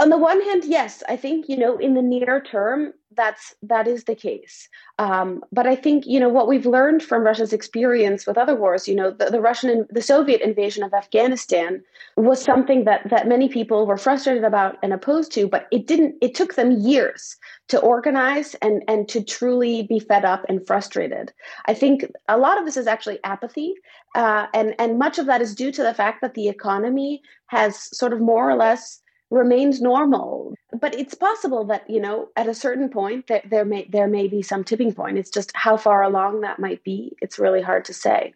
On 0.00 0.08
the 0.08 0.16
one 0.16 0.40
hand, 0.40 0.64
yes, 0.64 1.02
I 1.10 1.16
think 1.16 1.46
you 1.46 1.58
know 1.58 1.76
in 1.76 1.92
the 1.92 2.00
near 2.00 2.40
term 2.40 2.94
that's 3.16 3.54
that 3.62 3.86
is 3.86 4.04
the 4.04 4.14
case. 4.14 4.66
Um, 4.98 5.44
but 5.52 5.66
I 5.66 5.76
think 5.76 6.06
you 6.06 6.18
know 6.18 6.30
what 6.30 6.48
we've 6.48 6.64
learned 6.64 7.02
from 7.02 7.22
Russia's 7.22 7.52
experience 7.52 8.26
with 8.26 8.38
other 8.38 8.54
wars. 8.54 8.88
You 8.88 8.94
know, 8.94 9.10
the, 9.10 9.26
the 9.26 9.42
Russian, 9.42 9.86
the 9.90 10.00
Soviet 10.00 10.40
invasion 10.40 10.82
of 10.82 10.94
Afghanistan 10.94 11.82
was 12.16 12.42
something 12.42 12.84
that 12.84 13.10
that 13.10 13.28
many 13.28 13.46
people 13.46 13.86
were 13.86 13.98
frustrated 13.98 14.42
about 14.42 14.78
and 14.82 14.94
opposed 14.94 15.32
to. 15.32 15.46
But 15.46 15.66
it 15.70 15.86
didn't. 15.86 16.14
It 16.22 16.34
took 16.34 16.54
them 16.54 16.80
years 16.80 17.36
to 17.68 17.78
organize 17.78 18.54
and 18.62 18.82
and 18.88 19.06
to 19.10 19.22
truly 19.22 19.82
be 19.82 19.98
fed 19.98 20.24
up 20.24 20.46
and 20.48 20.66
frustrated. 20.66 21.30
I 21.66 21.74
think 21.74 22.10
a 22.26 22.38
lot 22.38 22.56
of 22.56 22.64
this 22.64 22.78
is 22.78 22.86
actually 22.86 23.18
apathy, 23.22 23.74
uh, 24.14 24.46
and 24.54 24.74
and 24.78 24.98
much 24.98 25.18
of 25.18 25.26
that 25.26 25.42
is 25.42 25.54
due 25.54 25.72
to 25.72 25.82
the 25.82 25.92
fact 25.92 26.22
that 26.22 26.32
the 26.32 26.48
economy 26.48 27.20
has 27.48 27.94
sort 27.94 28.14
of 28.14 28.20
more 28.20 28.48
or 28.48 28.56
less 28.56 29.02
remains 29.30 29.80
normal. 29.80 30.54
But 30.78 30.94
it's 30.94 31.14
possible 31.14 31.64
that 31.64 31.88
you 31.88 32.00
know 32.00 32.28
at 32.36 32.48
a 32.48 32.54
certain 32.54 32.88
point 32.88 33.26
that 33.28 33.48
there 33.50 33.64
may 33.64 33.86
there 33.88 34.08
may 34.08 34.28
be 34.28 34.42
some 34.42 34.64
tipping 34.64 34.92
point. 34.92 35.18
It's 35.18 35.30
just 35.30 35.52
how 35.54 35.76
far 35.76 36.02
along 36.02 36.42
that 36.42 36.58
might 36.58 36.84
be 36.84 37.16
it's 37.22 37.38
really 37.38 37.62
hard 37.62 37.84
to 37.86 37.94
say. 37.94 38.34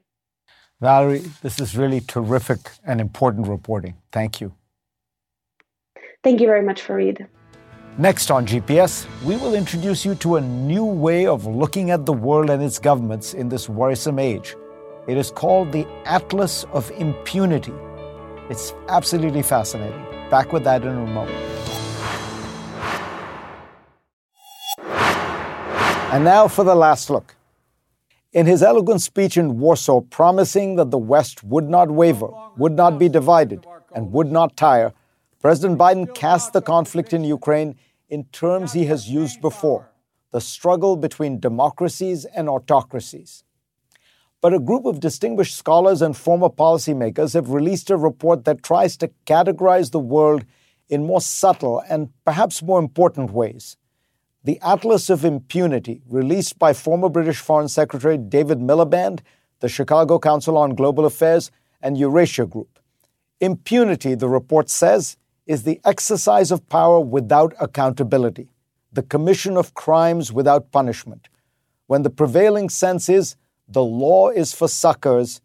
Valerie 0.81 1.25
this 1.43 1.61
is 1.61 1.77
really 1.77 2.01
terrific 2.01 2.61
and 2.85 3.01
important 3.01 3.49
reporting. 3.49 3.95
Thank 4.13 4.41
you. 4.41 4.55
Thank 6.23 6.41
you 6.41 6.47
very 6.47 6.63
much 6.63 6.83
Fareed 6.83 7.27
next 7.97 8.29
on 8.29 8.45
gps 8.45 9.07
we 9.23 9.37
will 9.37 9.55
introduce 9.55 10.05
you 10.05 10.17
to 10.17 10.35
a 10.35 10.41
new 10.41 10.85
way 10.85 11.27
of 11.27 11.47
looking 11.47 11.93
at 11.93 12.05
the 12.05 12.13
world 12.13 12.51
and 12.51 12.61
its 12.61 12.81
governments 12.81 13.35
in 13.35 13.49
this 13.49 13.69
worrisome 13.69 14.19
age. 14.19 14.57
It 15.07 15.17
is 15.17 15.31
called 15.31 15.71
the 15.71 15.87
atlas 16.05 16.65
of 16.73 16.91
impunity. 16.93 17.75
It's 18.51 18.75
absolutely 18.89 19.43
fascinating 19.43 20.14
Back 20.35 20.53
with 20.53 20.65
that 20.65 20.83
in 20.83 20.89
a 20.89 21.07
moment. 21.07 21.39
And 26.13 26.25
now 26.25 26.49
for 26.49 26.65
the 26.65 26.75
last 26.75 27.09
look. 27.09 27.37
In 28.33 28.45
his 28.45 28.61
eloquent 28.61 29.01
speech 29.01 29.37
in 29.37 29.61
Warsaw, 29.61 30.01
promising 30.01 30.75
that 30.75 30.91
the 30.91 30.99
West 30.99 31.45
would 31.45 31.69
not 31.69 31.89
waver, 31.89 32.31
would 32.57 32.73
not 32.73 32.99
be 32.99 33.09
divided, 33.09 33.65
and 33.95 34.11
would 34.11 34.33
not 34.33 34.57
tire, 34.57 34.93
President 35.41 35.79
Biden 35.79 36.13
cast 36.13 36.53
the 36.53 36.61
conflict 36.61 37.13
in 37.13 37.23
Ukraine 37.23 37.77
in 38.09 38.25
terms 38.33 38.73
he 38.73 38.87
has 38.87 39.09
used 39.09 39.41
before 39.41 39.89
the 40.33 40.41
struggle 40.41 40.97
between 40.97 41.39
democracies 41.39 42.25
and 42.25 42.49
autocracies. 42.49 43.45
But 44.45 44.53
a 44.53 44.59
group 44.59 44.85
of 44.85 45.01
distinguished 45.01 45.57
scholars 45.57 46.03
and 46.03 46.15
former 46.15 46.51
policymakers 46.51 47.33
have 47.33 47.49
released 47.49 47.89
a 47.89 47.97
report 47.97 48.45
that 48.45 48.63
tries 48.63 48.95
to 48.99 49.11
categorize 49.25 49.91
the 49.91 49.99
world 49.99 50.45
in 50.91 51.07
more 51.07 51.23
subtle 51.23 51.83
and 51.89 52.11
perhaps 52.27 52.63
more 52.63 52.79
important 52.79 53.31
ways. 53.31 53.79
The 54.45 54.61
Atlas 54.61 55.09
of 55.09 55.25
Impunity, 55.25 56.03
released 56.07 56.59
by 56.59 56.75
former 56.75 57.09
British 57.09 57.39
Foreign 57.39 57.69
Secretary 57.69 58.19
David 58.19 58.59
Miliband, 58.59 59.21
the 59.61 59.69
Chicago 59.71 60.19
Council 60.19 60.59
on 60.59 60.75
Global 60.75 61.07
Affairs, 61.07 61.51
and 61.81 61.97
Eurasia 61.97 62.45
Group. 62.45 62.79
Impunity, 63.41 64.15
the 64.15 64.29
report 64.29 64.69
says, 64.69 65.17
is 65.47 65.63
the 65.63 65.81
exercise 65.87 66.51
of 66.51 66.69
power 66.69 67.01
without 67.01 67.55
accountability, 67.59 68.51
the 68.93 69.03
commission 69.03 69.57
of 69.57 69.73
crimes 69.73 70.35
without 70.35 70.71
punishment. 70.71 71.31
When 71.87 72.03
the 72.03 72.11
prevailing 72.11 72.69
sense 72.69 73.09
is 73.09 73.37
the 73.69 73.85
law 73.85 74.29
is 74.31 74.53
for 74.53 74.69
suckers. 74.69 75.41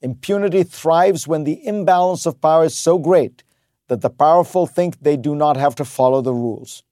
Impunity 0.00 0.62
thrives 0.62 1.26
when 1.28 1.44
the 1.44 1.66
imbalance 1.66 2.26
of 2.26 2.40
power 2.40 2.64
is 2.64 2.76
so 2.76 2.98
great 2.98 3.42
that 3.88 4.00
the 4.00 4.10
powerful 4.10 4.66
think 4.66 5.00
they 5.00 5.16
do 5.16 5.34
not 5.34 5.56
have 5.56 5.74
to 5.76 5.84
follow 5.84 6.20
the 6.20 6.34
rules. 6.34 6.82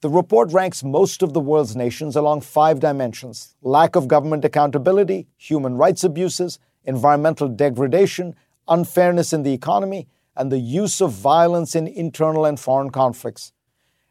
The 0.00 0.08
report 0.08 0.52
ranks 0.52 0.84
most 0.84 1.22
of 1.22 1.32
the 1.32 1.40
world's 1.40 1.74
nations 1.74 2.14
along 2.14 2.42
five 2.42 2.78
dimensions 2.78 3.56
lack 3.62 3.96
of 3.96 4.06
government 4.06 4.44
accountability, 4.44 5.26
human 5.36 5.76
rights 5.76 6.04
abuses, 6.04 6.58
environmental 6.84 7.48
degradation, 7.48 8.36
unfairness 8.68 9.32
in 9.32 9.42
the 9.42 9.52
economy, 9.52 10.06
and 10.36 10.52
the 10.52 10.58
use 10.58 11.00
of 11.00 11.12
violence 11.12 11.74
in 11.74 11.88
internal 11.88 12.44
and 12.44 12.60
foreign 12.60 12.90
conflicts. 12.90 13.52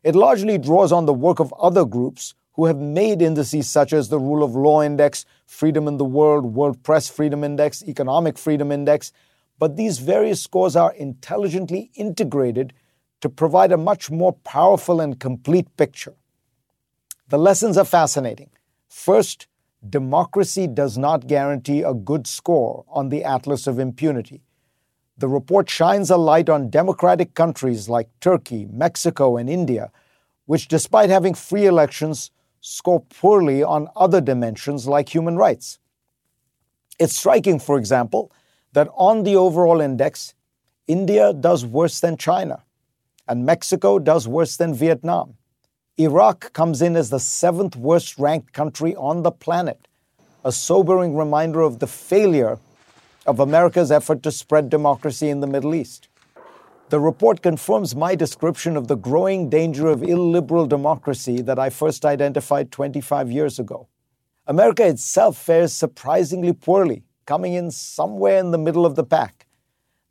It 0.04 0.14
largely 0.14 0.58
draws 0.58 0.92
on 0.92 1.06
the 1.06 1.14
work 1.14 1.40
of 1.40 1.54
other 1.58 1.86
groups 1.86 2.36
who 2.58 2.66
have 2.66 2.78
made 2.78 3.22
indices 3.22 3.70
such 3.70 3.94
as 3.94 4.10
the 4.10 4.20
Rule 4.20 4.44
of 4.44 4.56
Law 4.56 4.82
Index, 4.82 5.26
Freedom 5.46 5.88
in 5.88 5.98
the 5.98 6.04
World, 6.04 6.56
World 6.56 6.82
Press 6.82 7.08
Freedom 7.08 7.44
Index, 7.44 7.84
Economic 7.88 8.36
Freedom 8.38 8.72
Index, 8.72 9.14
but 9.60 9.78
these 9.78 10.00
various 10.00 10.42
scores 10.42 10.76
are 10.76 10.92
intelligently 10.94 11.92
integrated 11.94 12.74
to 13.22 13.30
provide 13.30 13.72
a 13.72 13.78
much 13.78 14.10
more 14.10 14.34
powerful 14.34 15.00
and 15.00 15.20
complete 15.20 15.78
picture. 15.78 16.16
The 17.30 17.38
lessons 17.38 17.78
are 17.78 17.86
fascinating. 17.86 18.50
First, 18.90 19.48
democracy 19.88 20.66
does 20.68 20.98
not 20.98 21.28
guarantee 21.28 21.84
a 21.84 21.94
good 21.94 22.26
score 22.26 22.86
on 22.88 23.10
the 23.10 23.24
Atlas 23.24 23.68
of 23.68 23.78
Impunity. 23.78 24.42
The 25.18 25.28
report 25.28 25.70
shines 25.70 26.10
a 26.10 26.18
light 26.18 26.50
on 26.50 26.72
democratic 26.72 27.36
countries 27.36 27.88
like 27.88 28.10
Turkey, 28.20 28.68
Mexico, 28.72 29.38
and 29.38 29.48
India, 29.50 29.92
which, 30.46 30.68
despite 30.68 31.10
having 31.10 31.34
free 31.34 31.66
elections, 31.66 32.32
score 32.70 33.00
poorly 33.00 33.64
on 33.64 33.88
other 33.96 34.20
dimensions 34.20 34.88
like 34.88 35.08
human 35.08 35.38
rights. 35.38 35.80
It's 37.00 37.16
striking, 37.16 37.60
for 37.60 37.78
example, 37.78 38.30
that 38.74 38.90
on 38.94 39.24
the 39.24 39.38
overall 39.38 39.80
index, 39.80 40.34
India 40.86 41.32
does 41.32 41.66
worse 41.66 42.02
than 42.02 42.18
China, 42.18 42.64
and 43.26 43.46
Mexico 43.46 44.00
does 44.00 44.28
worse 44.28 44.58
than 44.58 44.74
Vietnam. 44.74 45.36
Iraq 45.98 46.52
comes 46.52 46.82
in 46.82 46.98
as 46.98 47.10
the 47.10 47.22
seventh 47.22 47.78
worst 47.78 48.20
ranked 48.20 48.52
country 48.52 48.94
on 48.98 49.24
the 49.24 49.32
planet, 49.32 49.88
a 50.44 50.52
sobering 50.52 51.16
reminder 51.16 51.62
of 51.62 51.80
the 51.80 51.88
failure 51.88 52.60
of 53.26 53.40
America's 53.40 53.94
effort 53.94 54.22
to 54.24 54.32
spread 54.32 54.70
democracy 54.70 55.30
in 55.30 55.40
the 55.40 55.48
Middle 55.48 55.74
East. 55.74 56.07
The 56.90 57.02
report 57.02 57.42
confirms 57.42 57.98
my 57.98 58.16
description 58.16 58.78
of 58.78 58.88
the 58.88 58.96
growing 58.96 59.50
danger 59.50 59.88
of 59.88 60.04
illiberal 60.04 60.66
democracy 60.66 61.42
that 61.42 61.60
I 61.60 61.70
first 61.70 62.06
identified 62.06 62.72
25 62.72 63.30
years 63.30 63.60
ago. 63.60 63.90
America 64.46 64.88
itself 64.88 65.38
fares 65.38 65.74
surprisingly 65.74 66.54
poorly, 66.54 67.04
coming 67.26 67.56
in 67.56 67.72
somewhere 67.72 68.38
in 68.38 68.52
the 68.52 68.58
middle 68.58 68.86
of 68.86 68.96
the 68.96 69.04
pack. 69.04 69.48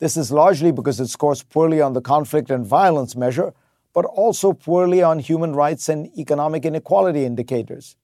This 0.01 0.19
is 0.19 0.31
largely 0.31 0.71
because 0.71 1.01
it 1.01 1.09
scores 1.09 1.43
poorly 1.43 1.81
on 1.81 1.95
the 1.95 2.03
conflict 2.03 2.51
and 2.51 2.67
violence 2.67 3.17
measure, 3.17 3.55
but 3.95 4.05
also 4.05 4.53
poorly 4.53 5.03
on 5.03 5.19
human 5.19 5.55
rights 5.55 5.89
and 5.89 6.15
economic 6.19 6.67
inequality 6.67 7.25
indicators. 7.25 7.97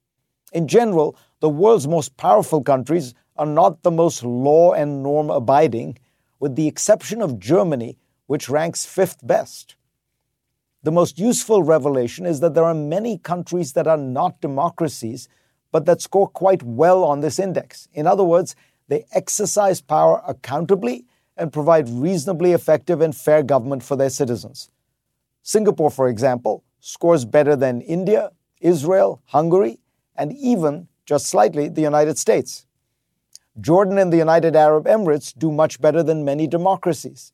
In 0.55 0.67
general, 0.67 1.15
the 1.41 1.51
world's 1.51 1.87
most 1.87 2.17
powerful 2.17 2.63
countries 2.63 3.13
are 3.37 3.45
not 3.45 3.83
the 3.83 3.91
most 3.91 4.25
law 4.25 4.73
and 4.73 5.03
norm 5.03 5.29
abiding, 5.29 5.99
with 6.41 6.57
the 6.57 6.67
exception 6.67 7.21
of 7.21 7.39
Germany, 7.39 7.99
which 8.27 8.49
ranks 8.49 8.85
fifth 8.85 9.27
best. 9.27 9.77
The 10.83 10.93
most 10.93 11.19
useful 11.19 11.63
revelation 11.63 12.27
is 12.27 12.41
that 12.41 12.55
there 12.55 12.65
are 12.65 12.75
many 12.75 13.19
countries 13.19 13.73
that 13.75 13.87
are 13.87 13.97
not 13.97 14.41
democracies, 14.41 15.29
but 15.71 15.87
that 15.87 16.03
score 16.03 16.29
quite 16.29 16.63
well 16.63 17.05
on 17.05 17.21
this 17.21 17.39
index. 17.39 17.89
In 17.93 18.07
other 18.07 18.25
words, 18.25 18.57
they 18.89 19.07
exercise 19.13 19.81
power 19.81 20.23
accountably 20.27 21.07
and 21.37 21.53
provide 21.53 21.89
reasonably 21.89 22.53
effective 22.53 23.01
and 23.01 23.17
fair 23.17 23.43
government 23.43 23.83
for 23.83 23.97
their 23.97 24.11
citizens. 24.11 24.71
Singapore, 25.43 25.91
for 25.91 26.09
example, 26.09 26.63
scores 26.81 27.25
better 27.25 27.57
than 27.57 27.81
India, 27.81 28.31
Israel, 28.61 29.23
Hungary, 29.27 29.79
and 30.17 30.33
even, 30.33 30.89
just 31.07 31.27
slightly, 31.27 31.69
the 31.69 31.81
United 31.81 32.19
States. 32.19 32.67
Jordan 33.61 33.99
and 33.99 34.13
the 34.13 34.19
United 34.19 34.57
Arab 34.57 34.87
Emirates 34.87 35.37
do 35.37 35.51
much 35.51 35.81
better 35.81 36.03
than 36.03 36.25
many 36.25 36.47
democracies. 36.47 37.33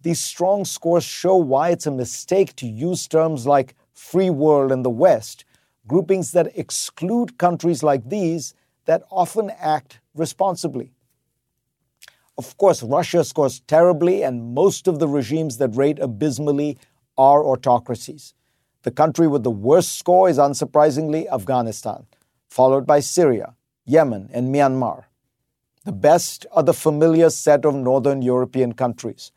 These 0.00 0.20
strong 0.20 0.64
scores 0.64 1.04
show 1.04 1.36
why 1.36 1.70
it's 1.70 1.86
a 1.86 1.90
mistake 1.90 2.54
to 2.56 2.68
use 2.68 3.08
terms 3.08 3.46
like 3.46 3.74
free 3.92 4.30
world 4.30 4.70
and 4.70 4.84
the 4.84 4.90
West, 4.90 5.44
groupings 5.88 6.30
that 6.32 6.56
exclude 6.56 7.36
countries 7.36 7.82
like 7.82 8.08
these 8.08 8.54
that 8.84 9.02
often 9.10 9.50
act 9.58 9.98
responsibly. 10.14 10.92
Of 12.36 12.56
course, 12.56 12.84
Russia 12.84 13.24
scores 13.24 13.58
terribly, 13.60 14.22
and 14.22 14.54
most 14.54 14.86
of 14.86 15.00
the 15.00 15.08
regimes 15.08 15.58
that 15.58 15.74
rate 15.74 15.98
abysmally 15.98 16.78
are 17.16 17.42
autocracies. 17.42 18.34
The 18.82 18.92
country 18.92 19.26
with 19.26 19.42
the 19.42 19.50
worst 19.50 19.98
score 19.98 20.28
is 20.28 20.38
unsurprisingly 20.38 21.26
Afghanistan, 21.28 22.06
followed 22.48 22.86
by 22.86 23.00
Syria, 23.00 23.56
Yemen, 23.84 24.30
and 24.32 24.54
Myanmar. 24.54 25.06
The 25.84 25.92
best 25.92 26.46
are 26.52 26.62
the 26.62 26.72
familiar 26.72 27.30
set 27.30 27.64
of 27.64 27.74
Northern 27.74 28.22
European 28.22 28.74
countries 28.74 29.32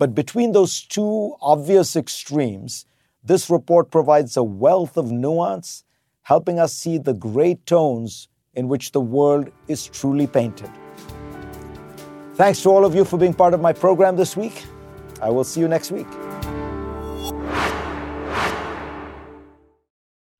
But 0.00 0.14
between 0.14 0.52
those 0.52 0.80
two 0.80 1.36
obvious 1.42 1.94
extremes, 1.94 2.86
this 3.22 3.50
report 3.50 3.90
provides 3.90 4.34
a 4.38 4.42
wealth 4.42 4.96
of 4.96 5.12
nuance, 5.12 5.84
helping 6.22 6.58
us 6.58 6.72
see 6.72 6.96
the 6.96 7.12
great 7.12 7.66
tones 7.66 8.28
in 8.54 8.66
which 8.66 8.92
the 8.92 9.00
world 9.02 9.50
is 9.68 9.86
truly 9.86 10.26
painted. 10.26 10.70
Thanks 12.32 12.62
to 12.62 12.70
all 12.70 12.86
of 12.86 12.94
you 12.94 13.04
for 13.04 13.18
being 13.18 13.34
part 13.34 13.52
of 13.52 13.60
my 13.60 13.74
program 13.74 14.16
this 14.16 14.38
week. 14.38 14.64
I 15.20 15.28
will 15.28 15.44
see 15.44 15.60
you 15.60 15.68
next 15.68 15.90
week. 15.90 16.08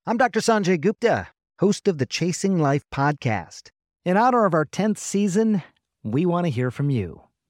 I'm 0.07 0.17
Dr. 0.17 0.41
Sanjay 0.41 0.81
Gupta, 0.81 1.29
host 1.59 1.87
of 1.87 1.99
the 1.99 2.07
Chasing 2.07 2.59
Life 2.59 2.85
podcast. 2.91 3.69
In 4.07 4.17
honor 4.17 4.47
of 4.47 4.55
our 4.55 4.65
10th 4.65 4.97
season, 4.97 5.63
we 6.03 6.25
want 6.25 6.47
to 6.47 6.51
hear 6.51 6.71
from 6.71 6.89
you. 6.89 7.25